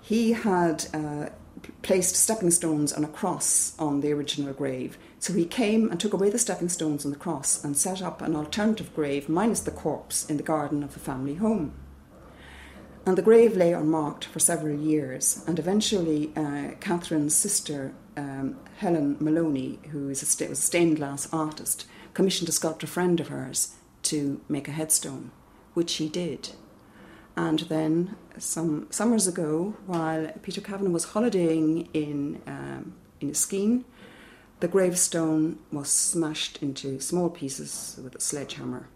He 0.00 0.32
had 0.32 0.86
uh, 0.92 1.30
placed 1.82 2.16
stepping 2.16 2.50
stones 2.50 2.92
and 2.92 3.04
a 3.04 3.08
cross 3.08 3.78
on 3.78 4.00
the 4.00 4.12
original 4.12 4.52
grave. 4.52 4.98
So 5.18 5.32
he 5.32 5.44
came 5.44 5.90
and 5.90 6.00
took 6.00 6.12
away 6.12 6.30
the 6.30 6.38
stepping 6.38 6.68
stones 6.68 7.04
and 7.04 7.14
the 7.14 7.18
cross 7.18 7.62
and 7.62 7.76
set 7.76 8.02
up 8.02 8.22
an 8.22 8.36
alternative 8.36 8.94
grave, 8.94 9.28
minus 9.28 9.60
the 9.60 9.70
corpse, 9.70 10.28
in 10.28 10.36
the 10.36 10.42
garden 10.42 10.82
of 10.82 10.94
the 10.94 11.00
family 11.00 11.34
home. 11.34 11.74
And 13.06 13.16
the 13.16 13.22
grave 13.22 13.56
lay 13.56 13.72
unmarked 13.72 14.24
for 14.24 14.38
several 14.38 14.76
years, 14.78 15.42
and 15.46 15.58
eventually 15.58 16.32
uh, 16.36 16.72
Catherine's 16.80 17.34
sister, 17.34 17.94
um, 18.16 18.58
Helen 18.76 19.16
Moloney, 19.20 19.78
who 19.90 20.10
is 20.10 20.22
a, 20.22 20.26
st- 20.26 20.50
was 20.50 20.58
a 20.58 20.62
stained 20.62 20.96
glass 20.98 21.28
artist, 21.32 21.86
commissioned 22.12 22.48
a 22.48 22.52
sculptor 22.52 22.86
friend 22.86 23.18
of 23.18 23.28
hers 23.28 23.74
to 24.02 24.40
make 24.48 24.68
a 24.68 24.72
headstone, 24.72 25.30
which 25.72 25.94
he 25.94 26.08
did. 26.08 26.50
And 27.36 27.60
then, 27.60 28.16
some 28.40 28.86
summers 28.90 29.26
ago, 29.26 29.74
while 29.86 30.32
Peter 30.42 30.60
Kavanagh 30.60 30.90
was 30.90 31.04
holidaying 31.04 31.88
in, 31.92 32.40
um, 32.46 32.94
in 33.20 33.34
the 34.60 34.68
gravestone 34.68 35.58
was 35.72 35.88
smashed 35.88 36.62
into 36.62 37.00
small 37.00 37.30
pieces 37.30 37.98
with 38.02 38.14
a 38.14 38.20
sledgehammer. 38.20 38.88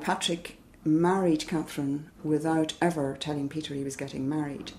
Patrick 0.00 0.58
married 0.84 1.46
Catherine 1.46 2.10
without 2.22 2.74
ever 2.80 3.16
telling 3.18 3.48
Peter 3.48 3.74
he 3.74 3.84
was 3.84 3.96
getting 3.96 4.28
married. 4.28 4.72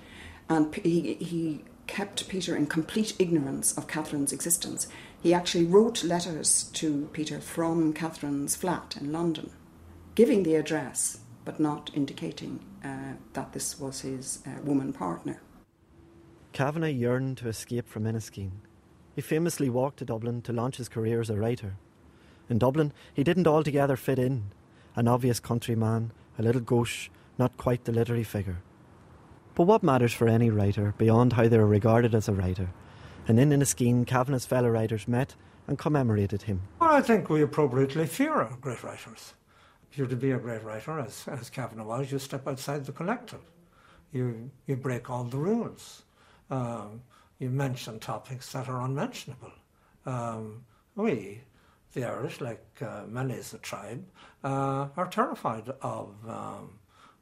And 0.48 0.74
he, 0.76 1.16
he 1.16 1.64
kept 1.88 2.30
Peter 2.30 2.56
in 2.56 2.68
complete 2.68 3.16
ignorance 3.20 3.76
of 3.78 3.88
Catherine's 3.88 4.32
existence. 4.32 4.88
He 5.22 5.34
actually 5.34 5.66
wrote 5.66 6.04
letters 6.04 6.70
to 6.74 7.10
Peter 7.14 7.40
from 7.40 7.94
Catherine's 7.94 8.56
flat 8.56 8.96
in 9.00 9.12
London, 9.12 9.52
giving 10.16 10.44
the 10.44 10.56
address 10.56 11.20
but 11.46 11.60
not 11.60 11.90
indicating 11.96 12.60
uh, 12.84 13.14
that 13.34 13.54
this 13.54 13.80
was 13.80 14.02
his 14.02 14.44
uh, 14.46 14.62
woman 14.64 14.94
partner. 14.94 15.42
Kavanagh 16.54 16.90
yearned 16.90 17.38
to 17.38 17.48
escape 17.48 17.88
from 17.88 18.06
Inniskeen. 18.06 18.52
He 19.16 19.22
famously 19.22 19.70
walked 19.70 20.00
to 20.00 20.06
Dublin 20.06 20.42
to 20.44 20.54
launch 20.54 20.78
his 20.78 20.90
career 20.90 21.22
as 21.22 21.30
a 21.30 21.38
writer. 21.38 21.76
In 22.50 22.58
Dublin, 22.58 22.94
he 23.14 23.24
didn't 23.24 23.48
altogether 23.48 23.96
fit 23.96 24.18
in, 24.18 24.46
an 24.96 25.08
obvious 25.08 25.40
countryman, 25.40 26.12
a 26.38 26.42
little 26.42 26.62
gauche, 26.62 27.10
not 27.38 27.58
quite 27.58 27.86
the 27.86 27.92
literary 27.92 28.24
figure. 28.24 28.58
But 29.56 29.66
what 29.66 29.84
matters 29.84 30.14
for 30.14 30.28
any 30.28 30.50
writer 30.50 30.94
beyond 30.98 31.34
how 31.34 31.48
they 31.48 31.58
are 31.58 31.66
regarded 31.66 32.16
as 32.16 32.28
a 32.28 32.34
writer 32.34 32.70
and 33.30 33.40
in 33.40 33.52
Inniskeen, 33.52 34.08
Kavanagh's 34.08 34.48
fellow 34.48 34.70
writers 34.70 35.08
met 35.08 35.36
and 35.68 35.78
commemorated 35.78 36.42
him. 36.42 36.62
Well, 36.82 36.90
I 36.90 37.02
think 37.02 37.30
we 37.30 37.44
appropriately 37.44 38.08
fear 38.08 38.50
great 38.60 38.84
writers. 38.84 39.36
If 39.92 39.98
you're 39.98 40.08
to 40.08 40.16
be 40.16 40.32
a 40.32 40.38
great 40.38 40.64
writer, 40.64 41.00
as, 41.00 41.26
as 41.28 41.50
Kavanagh 41.50 41.84
was, 41.84 42.12
you 42.12 42.20
step 42.20 42.48
outside 42.48 42.86
the 42.86 42.92
collective. 42.92 43.42
You, 44.12 44.50
you 44.68 44.76
break 44.76 45.10
all 45.10 45.24
the 45.24 45.38
rules. 45.38 46.04
Um, 46.50 47.02
you 47.40 47.50
mention 47.50 48.00
topics 48.00 48.52
that 48.52 48.70
are 48.70 48.82
unmentionable. 48.82 49.52
Um, 50.06 50.66
we, 50.96 51.42
the 51.94 52.06
Irish, 52.06 52.42
like 52.42 52.66
uh, 52.82 53.04
many 53.08 53.36
as 53.36 53.54
a 53.54 53.58
tribe, 53.60 54.04
uh, 54.44 54.88
are 54.96 55.08
terrified 55.10 55.70
of 55.82 56.14
um, 56.28 56.80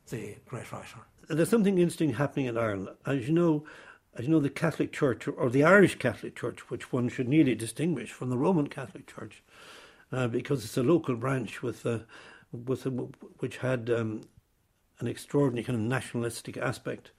the 0.09 0.36
great 0.45 0.72
writer. 0.72 0.99
There's 1.30 1.49
something 1.49 1.78
interesting 1.78 2.13
happening 2.13 2.47
in 2.47 2.57
Ireland. 2.57 2.89
As 3.05 3.28
you 3.28 3.34
know, 3.34 3.65
as 4.15 4.26
you 4.26 4.32
know, 4.32 4.39
the 4.39 4.49
Catholic 4.49 4.91
Church 4.91 5.28
or 5.28 5.49
the 5.49 5.63
Irish 5.63 5.99
Catholic 5.99 6.36
Church, 6.36 6.70
which 6.70 6.91
one 6.91 7.09
should 7.09 7.28
nearly 7.28 7.53
distinguish 7.53 8.11
from 8.11 8.30
the 8.30 8.38
Roman 8.38 8.68
Catholic 8.68 9.07
Church, 9.07 9.43
uh, 10.11 10.28
because 10.28 10.63
it's 10.63 10.78
a 10.78 10.84
local 10.84 11.15
branch 11.15 11.61
with, 11.61 11.86
with 12.52 12.84
which 13.39 13.58
had 13.58 13.89
um, 13.89 14.22
an 15.00 15.08
extraordinary 15.08 15.64
kind 15.64 15.78
of 15.80 15.86
nationalistic 15.86 16.58
aspect. 16.58 17.12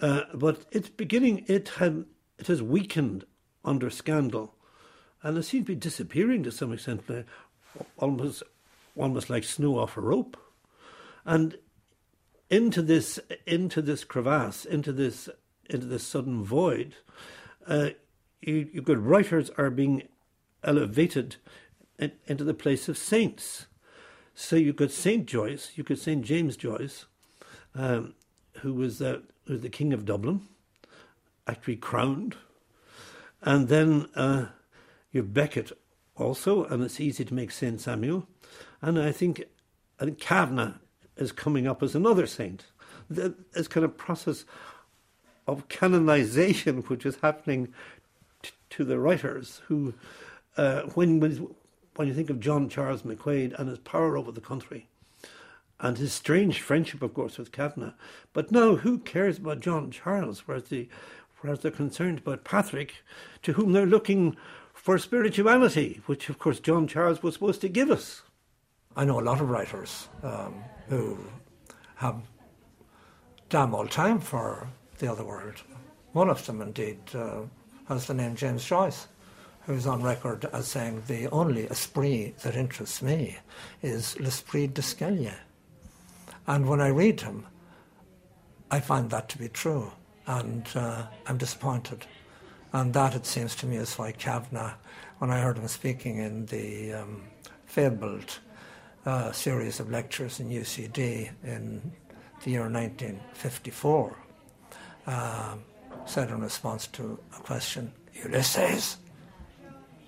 Uh, 0.00 0.22
but 0.34 0.64
it's 0.70 0.88
beginning. 0.88 1.44
It 1.46 1.68
had 1.70 2.04
it 2.38 2.46
has 2.46 2.62
weakened 2.62 3.24
under 3.64 3.90
scandal, 3.90 4.54
and 5.22 5.36
it 5.36 5.42
seems 5.42 5.66
to 5.66 5.72
be 5.72 5.74
disappearing 5.74 6.42
to 6.44 6.50
some 6.50 6.72
extent, 6.72 7.02
uh, 7.08 7.22
almost 7.98 8.42
almost 8.96 9.30
like 9.30 9.44
snow 9.44 9.78
off 9.78 9.96
a 9.96 10.00
rope, 10.00 10.36
and 11.24 11.58
into 12.48 12.82
this 12.82 13.20
into 13.46 13.82
this 13.82 14.04
crevasse, 14.04 14.64
into 14.64 14.92
this 14.92 15.28
into 15.68 15.86
this 15.86 16.06
sudden 16.06 16.42
void, 16.42 16.96
uh, 17.66 17.90
you, 18.40 18.68
you 18.72 18.82
got 18.82 19.02
writers 19.02 19.50
are 19.56 19.70
being 19.70 20.08
elevated 20.64 21.36
in, 21.98 22.12
into 22.26 22.44
the 22.44 22.54
place 22.54 22.88
of 22.88 22.98
saints. 22.98 23.66
So 24.42 24.56
you 24.56 24.72
got 24.72 24.90
Saint 24.90 25.26
Joyce, 25.26 25.72
you 25.74 25.84
got 25.84 25.98
Saint 25.98 26.24
James 26.24 26.56
Joyce, 26.56 27.04
um, 27.74 28.14
who 28.62 28.72
was 28.72 28.98
who 28.98 29.22
was 29.46 29.60
the 29.60 29.68
king 29.68 29.92
of 29.92 30.06
Dublin, 30.06 30.40
actually 31.46 31.76
crowned, 31.76 32.36
and 33.42 33.68
then 33.68 34.08
uh, 34.16 34.46
you 35.12 35.20
have 35.20 35.34
Beckett 35.34 35.72
also, 36.16 36.64
and 36.64 36.82
it's 36.82 37.00
easy 37.00 37.22
to 37.22 37.34
make 37.34 37.50
Saint 37.50 37.82
Samuel, 37.82 38.26
and 38.80 38.98
I 38.98 39.12
think 39.12 39.44
I 40.00 40.72
is 41.16 41.32
coming 41.32 41.66
up 41.66 41.82
as 41.82 41.94
another 41.94 42.26
saint. 42.26 42.64
This 43.10 43.68
kind 43.68 43.84
of 43.84 43.98
process 43.98 44.46
of 45.46 45.68
canonization 45.68 46.78
which 46.84 47.04
is 47.04 47.16
happening 47.16 47.74
t- 48.42 48.52
to 48.70 48.84
the 48.84 48.98
writers 48.98 49.60
who, 49.68 49.92
uh, 50.56 50.84
when, 50.94 51.20
when, 51.20 51.54
when 52.00 52.08
you 52.08 52.14
think 52.14 52.30
of 52.30 52.40
John 52.40 52.70
Charles 52.70 53.02
McQuaid 53.02 53.52
and 53.60 53.68
his 53.68 53.78
power 53.78 54.16
over 54.16 54.32
the 54.32 54.40
country, 54.40 54.88
and 55.80 55.98
his 55.98 56.14
strange 56.14 56.62
friendship, 56.62 57.02
of 57.02 57.12
course, 57.12 57.36
with 57.36 57.52
Kavanagh. 57.52 57.92
But 58.32 58.50
now, 58.50 58.76
who 58.76 59.00
cares 59.00 59.36
about 59.36 59.60
John 59.60 59.90
Charles, 59.90 60.48
whereas, 60.48 60.70
the, 60.70 60.88
whereas 61.40 61.60
they're 61.60 61.70
concerned 61.70 62.20
about 62.20 62.42
Patrick, 62.42 62.94
to 63.42 63.52
whom 63.52 63.74
they're 63.74 63.84
looking 63.84 64.34
for 64.72 64.96
spirituality, 64.96 66.00
which, 66.06 66.30
of 66.30 66.38
course, 66.38 66.58
John 66.58 66.88
Charles 66.88 67.22
was 67.22 67.34
supposed 67.34 67.60
to 67.60 67.68
give 67.68 67.90
us. 67.90 68.22
I 68.96 69.04
know 69.04 69.20
a 69.20 69.28
lot 69.28 69.42
of 69.42 69.50
writers 69.50 70.08
um, 70.22 70.54
who 70.88 71.18
have 71.96 72.16
damn 73.50 73.74
all 73.74 73.86
time 73.86 74.20
for 74.20 74.68
the 75.00 75.12
other 75.12 75.22
world. 75.22 75.62
One 76.12 76.30
of 76.30 76.46
them, 76.46 76.62
indeed, 76.62 76.98
uh, 77.12 77.42
has 77.88 78.06
the 78.06 78.14
name 78.14 78.36
James 78.36 78.64
Joyce, 78.64 79.06
who's 79.70 79.86
on 79.86 80.02
record 80.02 80.44
as 80.52 80.66
saying 80.66 81.00
the 81.06 81.28
only 81.30 81.64
esprit 81.68 82.34
that 82.42 82.56
interests 82.56 83.00
me 83.00 83.38
is 83.82 84.18
l'esprit 84.18 84.66
d'escalier. 84.74 85.36
And 86.48 86.68
when 86.68 86.80
I 86.80 86.88
read 86.88 87.20
him, 87.20 87.46
I 88.68 88.80
find 88.80 89.08
that 89.10 89.28
to 89.28 89.38
be 89.38 89.48
true, 89.48 89.92
and 90.26 90.68
uh, 90.74 91.06
I'm 91.24 91.38
disappointed. 91.38 92.04
And 92.72 92.92
that, 92.94 93.14
it 93.14 93.26
seems 93.26 93.54
to 93.56 93.66
me, 93.66 93.76
is 93.76 93.94
why 93.94 94.10
Kavanagh, 94.10 94.74
when 95.18 95.30
I 95.30 95.40
heard 95.40 95.56
him 95.56 95.68
speaking 95.68 96.18
in 96.18 96.46
the 96.46 96.94
um, 96.94 97.22
fabled 97.66 98.40
uh, 99.06 99.30
series 99.30 99.78
of 99.78 99.88
lectures 99.88 100.40
in 100.40 100.50
UCD 100.50 101.30
in 101.44 101.92
the 102.42 102.50
year 102.50 102.62
1954, 102.62 104.16
uh, 105.06 105.54
said 106.06 106.30
in 106.30 106.40
response 106.40 106.88
to 106.88 107.20
a 107.36 107.40
question, 107.40 107.92
Ulysses, 108.24 108.96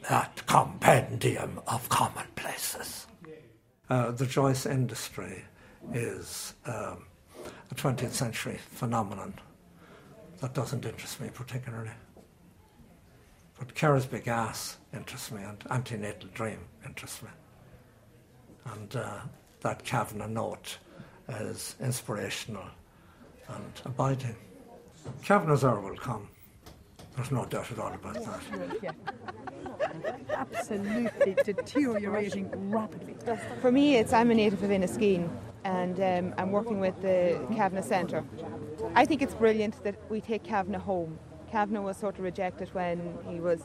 that 0.09 0.42
compendium 0.46 1.61
of 1.66 1.88
commonplaces. 1.88 3.07
Uh, 3.88 4.11
the 4.11 4.26
Joyce 4.26 4.66
industry 4.66 5.44
is 5.92 6.55
um, 6.66 7.05
a 7.70 7.74
20th 7.74 8.12
century 8.12 8.59
phenomenon 8.70 9.34
that 10.40 10.55
doesn't 10.55 10.84
interest 10.84 11.20
me 11.20 11.28
particularly. 11.32 11.90
But 13.59 13.74
Kerr's 13.74 14.09
Ass 14.26 14.78
interests 14.92 15.30
me 15.30 15.42
and 15.42 15.62
Antenatal 15.70 16.28
Dream 16.34 16.59
interests 16.84 17.22
me. 17.22 17.28
And 18.72 18.96
uh, 18.96 19.20
that 19.61 19.84
Kavanagh 19.84 20.28
note 20.28 20.78
is 21.28 21.76
inspirational 21.80 22.64
and 23.48 23.80
abiding. 23.84 24.36
Kavanagh's 25.24 25.64
hour 25.64 25.80
will 25.80 25.96
come. 25.96 26.28
There's 27.16 27.30
no 27.30 27.44
doubt 27.44 27.70
at 27.70 27.78
all 27.78 27.92
about 27.92 28.14
that. 28.14 28.94
Absolutely 30.30 31.36
deteriorating 31.44 32.50
rapidly. 32.70 33.14
For 33.60 33.70
me, 33.70 33.96
it's 33.96 34.12
I'm 34.12 34.30
a 34.30 34.34
native 34.34 34.62
of 34.62 34.70
Inniskeen 34.70 35.28
and 35.64 36.00
um, 36.00 36.34
I'm 36.38 36.50
working 36.50 36.80
with 36.80 37.00
the 37.02 37.38
Kavanagh 37.54 37.82
Centre. 37.82 38.24
I 38.94 39.04
think 39.04 39.22
it's 39.22 39.34
brilliant 39.34 39.82
that 39.84 39.96
we 40.10 40.20
take 40.20 40.42
Kavanagh 40.42 40.80
home. 40.80 41.18
Kavanagh 41.50 41.82
was 41.82 41.96
sort 41.96 42.16
of 42.16 42.24
rejected 42.24 42.68
when 42.72 43.18
he 43.28 43.40
was 43.40 43.60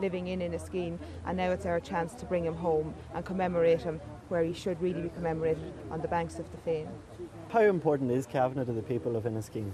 living 0.00 0.28
in 0.28 0.40
Inniskeen, 0.40 0.98
and 1.26 1.36
now 1.36 1.50
it's 1.50 1.66
our 1.66 1.80
chance 1.80 2.14
to 2.14 2.26
bring 2.26 2.44
him 2.44 2.54
home 2.54 2.94
and 3.14 3.24
commemorate 3.24 3.82
him 3.82 4.00
where 4.28 4.42
he 4.42 4.52
should 4.52 4.80
really 4.82 5.02
be 5.02 5.08
commemorated 5.10 5.72
on 5.90 6.00
the 6.00 6.08
banks 6.08 6.38
of 6.38 6.50
the 6.50 6.56
Fane. 6.58 6.88
How 7.48 7.60
important 7.60 8.10
is 8.10 8.26
Kavanagh 8.26 8.64
to 8.64 8.72
the 8.72 8.82
people 8.82 9.16
of 9.16 9.24
Inniskeen? 9.24 9.70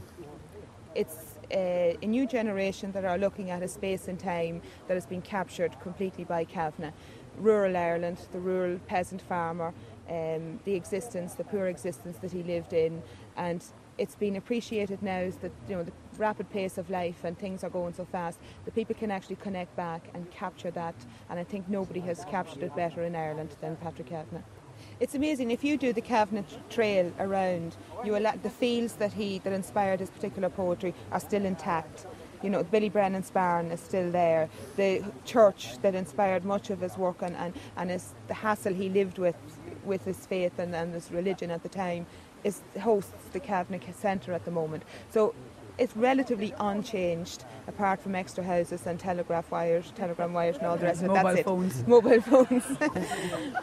It's 0.94 1.31
a, 1.52 1.96
new 2.02 2.26
generation 2.26 2.92
that 2.92 3.04
are 3.04 3.18
looking 3.18 3.50
at 3.50 3.62
a 3.62 3.68
space 3.68 4.08
and 4.08 4.18
time 4.18 4.62
that 4.88 4.94
has 4.94 5.06
been 5.06 5.22
captured 5.22 5.78
completely 5.80 6.24
by 6.24 6.44
Kavanagh. 6.44 6.92
Rural 7.38 7.76
Ireland, 7.76 8.18
the 8.32 8.38
rural 8.38 8.78
peasant 8.86 9.22
farmer, 9.22 9.72
um, 10.08 10.60
the 10.64 10.74
existence, 10.74 11.34
the 11.34 11.44
poor 11.44 11.66
existence 11.66 12.18
that 12.18 12.32
he 12.32 12.42
lived 12.42 12.74
in, 12.74 13.02
and 13.36 13.64
it's 13.98 14.14
been 14.14 14.36
appreciated 14.36 15.02
now 15.02 15.30
that 15.40 15.52
you 15.68 15.76
know 15.76 15.82
the 15.82 15.92
rapid 16.16 16.50
pace 16.50 16.78
of 16.78 16.90
life 16.90 17.24
and 17.24 17.38
things 17.38 17.62
are 17.62 17.70
going 17.70 17.94
so 17.94 18.04
fast 18.04 18.38
that 18.64 18.74
people 18.74 18.94
can 18.94 19.10
actually 19.10 19.36
connect 19.36 19.74
back 19.76 20.08
and 20.14 20.30
capture 20.30 20.70
that 20.70 20.94
and 21.28 21.38
I 21.38 21.44
think 21.44 21.68
nobody 21.68 22.00
has 22.00 22.24
captured 22.24 22.62
it 22.62 22.74
better 22.74 23.02
in 23.02 23.14
Ireland 23.14 23.54
than 23.60 23.76
Patrick 23.76 24.08
Kavanagh. 24.08 24.61
It's 25.02 25.16
amazing 25.16 25.50
if 25.50 25.64
you 25.64 25.76
do 25.76 25.92
the 25.92 26.00
Kavanagh 26.00 26.44
trail 26.70 27.12
around 27.18 27.76
you 28.04 28.12
will 28.12 28.22
the 28.44 28.50
fields 28.50 28.92
that 28.94 29.12
he 29.12 29.40
that 29.40 29.52
inspired 29.52 29.98
his 29.98 30.10
particular 30.10 30.48
poetry 30.48 30.94
are 31.10 31.18
still 31.18 31.44
intact 31.44 32.06
you 32.42 32.50
know, 32.50 32.62
Billy 32.64 32.88
Brennan's 32.88 33.30
barn 33.30 33.70
is 33.70 33.80
still 33.80 34.10
there. 34.10 34.48
The 34.76 35.04
church 35.24 35.78
that 35.82 35.94
inspired 35.94 36.44
much 36.44 36.70
of 36.70 36.80
his 36.80 36.98
work 36.98 37.22
and, 37.22 37.36
and, 37.36 37.54
and 37.76 37.90
his, 37.90 38.14
the 38.28 38.34
hassle 38.34 38.74
he 38.74 38.88
lived 38.88 39.18
with 39.18 39.36
with 39.84 40.04
his 40.04 40.26
faith 40.26 40.58
and, 40.60 40.74
and 40.76 40.94
his 40.94 41.10
religion 41.10 41.50
at 41.50 41.62
the 41.64 41.68
time 41.68 42.06
is 42.44 42.60
hosts 42.80 43.28
the 43.32 43.40
Kavanagh 43.40 43.92
Centre 43.92 44.32
at 44.32 44.44
the 44.44 44.50
moment. 44.50 44.84
So 45.10 45.34
it's 45.78 45.96
relatively 45.96 46.54
unchanged 46.60 47.44
apart 47.66 48.00
from 48.00 48.14
extra 48.14 48.44
houses 48.44 48.86
and 48.86 48.98
telegraph 48.98 49.50
wires, 49.50 49.92
telegram 49.96 50.32
wires 50.32 50.56
and 50.56 50.66
all 50.66 50.76
the 50.76 50.86
rest 50.86 51.02
of 51.02 51.06
it. 51.06 51.08
Mobile 51.08 51.34
That's 51.34 51.42
phones. 51.42 51.80
it. 51.80 51.88
Mobile 51.94 52.20
phones. 52.20 52.64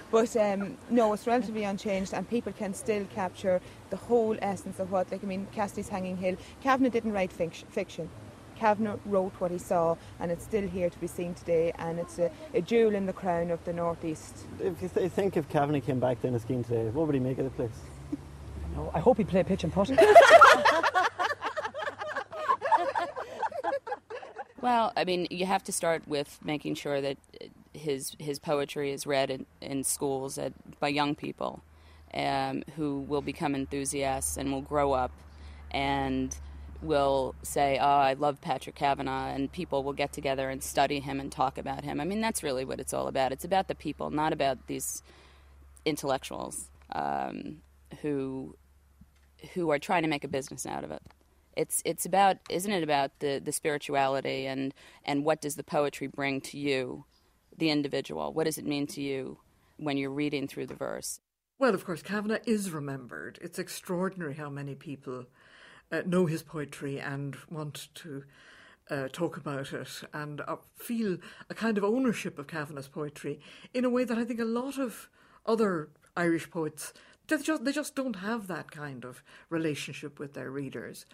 but 0.11 0.35
um, 0.37 0.77
no, 0.89 1.13
it's 1.13 1.27
relatively 1.27 1.63
unchanged 1.63 2.13
and 2.13 2.27
people 2.29 2.53
can 2.53 2.73
still 2.73 3.05
capture 3.13 3.61
the 3.89 3.97
whole 3.97 4.37
essence 4.41 4.79
of 4.79 4.91
what, 4.91 5.11
like, 5.11 5.23
I 5.23 5.27
mean, 5.27 5.47
Cassidy's 5.53 5.89
Hanging 5.89 6.17
Hill. 6.17 6.37
Kavanagh 6.61 6.89
didn't 6.89 7.11
write 7.11 7.31
fiction. 7.31 8.09
Kavanagh 8.59 8.97
wrote 9.05 9.33
what 9.39 9.51
he 9.51 9.57
saw, 9.57 9.95
and 10.19 10.31
it's 10.31 10.43
still 10.43 10.67
here 10.67 10.89
to 10.89 10.99
be 10.99 11.07
seen 11.07 11.33
today, 11.33 11.71
and 11.77 11.97
it's 11.97 12.19
a, 12.19 12.29
a 12.53 12.61
jewel 12.61 12.93
in 12.93 13.05
the 13.05 13.13
crown 13.13 13.51
of 13.51 13.63
the 13.63 13.71
northeast. 13.71 14.45
If 14.59 14.81
you 14.81 14.89
th- 14.89 15.11
think 15.13 15.37
if 15.37 15.47
Kavanagh 15.47 15.79
came 15.79 15.99
back 16.01 16.21
to 16.21 16.27
Inniskeen 16.27 16.67
today, 16.67 16.89
what 16.89 17.07
would 17.07 17.15
he 17.15 17.21
make 17.21 17.37
of 17.37 17.45
the 17.45 17.51
place? 17.51 17.79
No, 18.75 18.91
I 18.93 18.99
hope 18.99 19.17
he'd 19.17 19.29
play 19.29 19.43
pitch 19.43 19.63
and 19.63 19.71
putt. 19.71 19.89
Well, 24.69 24.93
I 24.95 25.03
mean, 25.03 25.25
you 25.31 25.47
have 25.47 25.63
to 25.63 25.71
start 25.71 26.07
with 26.07 26.37
making 26.43 26.75
sure 26.75 27.01
that 27.01 27.17
his 27.73 28.15
his 28.19 28.37
poetry 28.37 28.91
is 28.91 29.07
read 29.07 29.31
in, 29.31 29.47
in 29.61 29.83
schools 29.83 30.37
at, 30.37 30.53
by 30.79 30.89
young 30.89 31.15
people, 31.15 31.63
um, 32.13 32.61
who 32.75 32.99
will 32.99 33.23
become 33.23 33.55
enthusiasts 33.55 34.37
and 34.37 34.51
will 34.51 34.61
grow 34.61 34.93
up, 34.93 35.09
and 35.71 36.37
will 36.83 37.33
say, 37.41 37.79
"Oh, 37.81 37.83
I 38.09 38.13
love 38.13 38.41
Patrick 38.41 38.75
Kavanagh," 38.75 39.33
and 39.33 39.51
people 39.51 39.81
will 39.83 39.93
get 39.93 40.13
together 40.13 40.51
and 40.51 40.61
study 40.61 40.99
him 40.99 41.19
and 41.19 41.31
talk 41.31 41.57
about 41.57 41.83
him. 41.83 41.99
I 41.99 42.05
mean, 42.05 42.21
that's 42.21 42.43
really 42.43 42.63
what 42.63 42.79
it's 42.79 42.93
all 42.93 43.07
about. 43.07 43.31
It's 43.31 43.43
about 43.43 43.69
the 43.69 43.75
people, 43.75 44.11
not 44.11 44.33
about 44.33 44.67
these 44.67 45.01
intellectuals 45.83 46.69
um, 46.91 47.63
who 48.03 48.55
who 49.55 49.71
are 49.71 49.79
trying 49.79 50.03
to 50.03 50.09
make 50.09 50.23
a 50.23 50.27
business 50.27 50.67
out 50.67 50.83
of 50.83 50.91
it. 50.91 51.01
It's 51.59 51.81
it's 51.83 52.05
about 52.05 52.37
isn't 52.49 52.71
it 52.71 52.83
about 52.83 53.19
the, 53.19 53.41
the 53.43 53.51
spirituality 53.51 54.47
and 54.47 54.73
and 55.03 55.25
what 55.25 55.41
does 55.41 55.55
the 55.55 55.63
poetry 55.63 56.07
bring 56.07 56.39
to 56.41 56.57
you, 56.57 57.03
the 57.57 57.69
individual? 57.69 58.31
What 58.31 58.45
does 58.45 58.57
it 58.57 58.65
mean 58.65 58.87
to 58.87 59.01
you 59.01 59.39
when 59.75 59.97
you're 59.97 60.09
reading 60.23 60.47
through 60.47 60.67
the 60.67 60.81
verse? 60.87 61.19
Well, 61.59 61.75
of 61.75 61.83
course, 61.83 62.01
Kavanagh 62.01 62.43
is 62.45 62.71
remembered. 62.71 63.39
It's 63.41 63.59
extraordinary 63.59 64.35
how 64.35 64.49
many 64.49 64.73
people 64.73 65.25
uh, 65.91 66.03
know 66.05 66.27
his 66.27 66.43
poetry 66.43 66.97
and 66.97 67.35
want 67.49 67.89
to 67.95 68.23
uh, 68.89 69.09
talk 69.11 69.35
about 69.35 69.73
it 69.73 70.03
and 70.13 70.39
uh, 70.39 70.55
feel 70.77 71.17
a 71.49 71.53
kind 71.53 71.77
of 71.77 71.83
ownership 71.83 72.39
of 72.39 72.47
Kavanagh's 72.47 72.87
poetry 72.87 73.41
in 73.73 73.83
a 73.83 73.89
way 73.89 74.05
that 74.05 74.17
I 74.17 74.23
think 74.23 74.39
a 74.39 74.45
lot 74.45 74.79
of 74.79 75.09
other 75.45 75.89
Irish 76.15 76.49
poets 76.49 76.93
they 77.27 77.37
just 77.37 77.65
they 77.65 77.73
just 77.73 77.95
don't 77.95 78.15
have 78.17 78.47
that 78.47 78.71
kind 78.71 79.03
of 79.05 79.21
relationship 79.49 80.19
with 80.19 80.33
their 80.33 80.49
readers. 80.49 81.05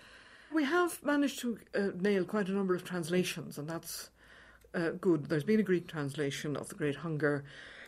We 0.55 0.63
have 0.63 1.03
managed 1.03 1.39
to 1.39 1.59
uh, 1.77 1.87
nail 1.99 2.23
quite 2.23 2.47
a 2.47 2.53
number 2.53 2.73
of 2.75 2.85
translations, 2.85 3.57
and 3.57 3.69
that's 3.69 4.09
uh, 4.73 4.91
good. 4.91 5.25
There's 5.25 5.43
been 5.43 5.59
a 5.59 5.63
Greek 5.63 5.85
translation 5.85 6.55
of 6.55 6.69
The 6.69 6.75
Great 6.75 6.95
Hunger. 6.95 7.43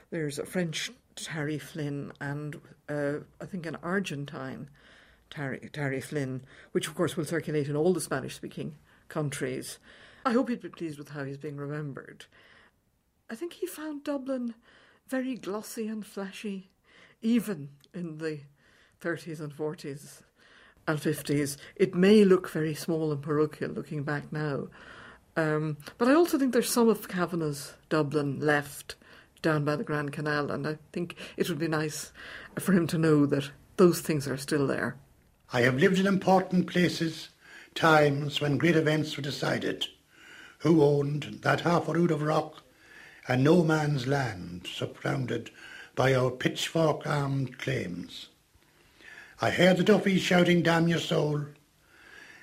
There's 0.10 0.38
a 0.38 0.46
French 0.46 0.92
Tarry 1.16 1.60
Flynn, 1.60 2.12
and 2.20 2.60
uh, 2.90 3.20
I 3.40 3.46
think 3.46 3.66
an 3.66 3.78
Argentine 3.82 4.70
Tarry, 5.30 5.70
Tarry 5.72 6.02
Flynn, 6.02 6.42
which 6.74 6.90
of 6.90 6.96
course 6.96 7.16
will 7.16 7.24
circulate 7.24 7.70
in 7.70 7.78
all 7.78 7.94
the 7.94 8.02
Spanish-speaking 8.02 8.76
countries. 9.08 9.80
I 10.26 10.34
hope 10.34 10.50
he'd 10.50 10.60
be 10.60 10.68
pleased 10.68 11.00
with 11.00 11.12
how 11.12 11.24
he's 11.24 11.38
being 11.38 11.56
remembered. 11.56 12.26
I 13.30 13.36
think 13.36 13.54
he 13.54 13.66
found 13.66 14.04
Dublin 14.04 14.56
very 15.08 15.36
glossy 15.36 15.88
and 15.88 16.06
flashy, 16.06 16.70
even 17.22 17.70
in 17.94 18.18
the 18.18 18.42
30s 19.02 19.40
and 19.40 19.56
40s 19.56 20.24
and 20.88 21.00
50s. 21.00 21.58
It 21.76 21.94
may 21.94 22.24
look 22.24 22.50
very 22.50 22.74
small 22.74 23.12
and 23.12 23.22
parochial 23.22 23.72
looking 23.72 24.04
back 24.04 24.32
now. 24.32 24.68
Um, 25.36 25.78
but 25.98 26.08
I 26.08 26.14
also 26.14 26.40
think 26.40 26.54
there's 26.54 26.70
some 26.70 26.90
of 26.90 27.08
Kavanagh's 27.08 27.76
Dublin 27.90 28.40
left 28.40 28.96
down 29.42 29.64
by 29.64 29.76
the 29.76 29.84
Grand 29.84 30.12
Canal, 30.12 30.50
and 30.50 30.68
I 30.68 30.78
think 30.92 31.16
it 31.36 31.48
would 31.50 31.60
be 31.60 31.68
nice 31.68 32.12
for 32.58 32.74
him 32.74 32.88
to 32.88 32.98
know 32.98 33.26
that 33.28 33.52
those 33.78 34.02
things 34.02 34.28
are 34.28 34.38
still 34.38 34.66
there. 34.66 34.98
I 35.54 35.62
have 35.62 35.78
lived 35.78 36.00
in 36.00 36.08
important 36.08 36.68
places 36.68 37.30
times 37.76 38.42
when 38.42 38.58
great 38.58 38.76
events 38.76 39.16
were 39.16 39.24
decided, 39.24 39.86
who 40.60 40.82
owned 40.82 41.40
that 41.44 41.62
half 41.62 41.88
a 41.88 41.94
rood 41.94 42.10
of 42.10 42.24
rock 42.24 42.64
and 43.28 43.44
no 43.44 43.64
man's 43.64 44.08
land 44.08 44.66
surrounded 44.66 45.52
by 45.96 46.16
our 46.16 46.32
pitchfork-armed 46.32 47.58
claims. 47.60 48.30
I 49.40 49.52
heard 49.52 49.78
the 49.78 49.84
Duffys 49.84 50.22
shouting, 50.22 50.64
damn 50.64 50.88
your 50.88 51.00
soul, 51.00 51.46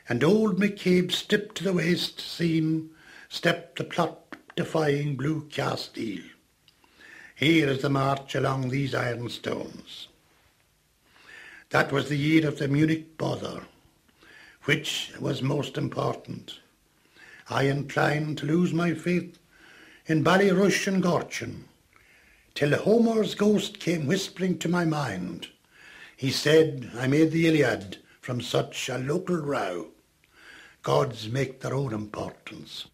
and 0.08 0.22
old 0.22 0.58
McCabe 0.58 1.10
stripped 1.10 1.56
to 1.56 1.64
the 1.64 1.72
waist 1.72 2.20
seam, 2.20 2.90
stepped 3.28 3.78
the 3.78 3.84
plot-defying 3.84 5.16
blue 5.16 5.48
cast-steel. 5.50 6.22
Here 7.34 7.68
is 7.68 7.82
the 7.82 7.90
march 7.90 8.34
along 8.34 8.68
these 8.68 8.94
iron 8.94 9.28
stones. 9.28 10.08
That 11.70 11.90
was 11.90 12.08
the 12.08 12.16
year 12.16 12.46
of 12.46 12.58
the 12.58 12.68
Munich 12.68 13.18
bother 13.18 13.62
which 14.64 15.12
was 15.20 15.42
most 15.42 15.76
important. 15.76 16.60
I 17.48 17.64
inclined 17.64 18.38
to 18.38 18.46
lose 18.46 18.72
my 18.72 18.94
faith 18.94 19.38
in 20.06 20.24
Ballyrush 20.24 20.86
and 20.86 21.02
Gortin, 21.02 21.64
till 22.54 22.76
Homer's 22.76 23.34
ghost 23.34 23.78
came 23.78 24.06
whispering 24.06 24.58
to 24.58 24.68
my 24.68 24.84
mind. 24.84 25.48
He 26.16 26.30
said 26.30 26.90
I 26.96 27.06
made 27.06 27.30
the 27.32 27.46
Iliad 27.46 27.98
from 28.20 28.40
such 28.40 28.88
a 28.88 28.98
local 28.98 29.36
row. 29.36 29.88
Gods 30.82 31.28
make 31.28 31.60
their 31.60 31.74
own 31.74 31.92
importance. 31.92 32.86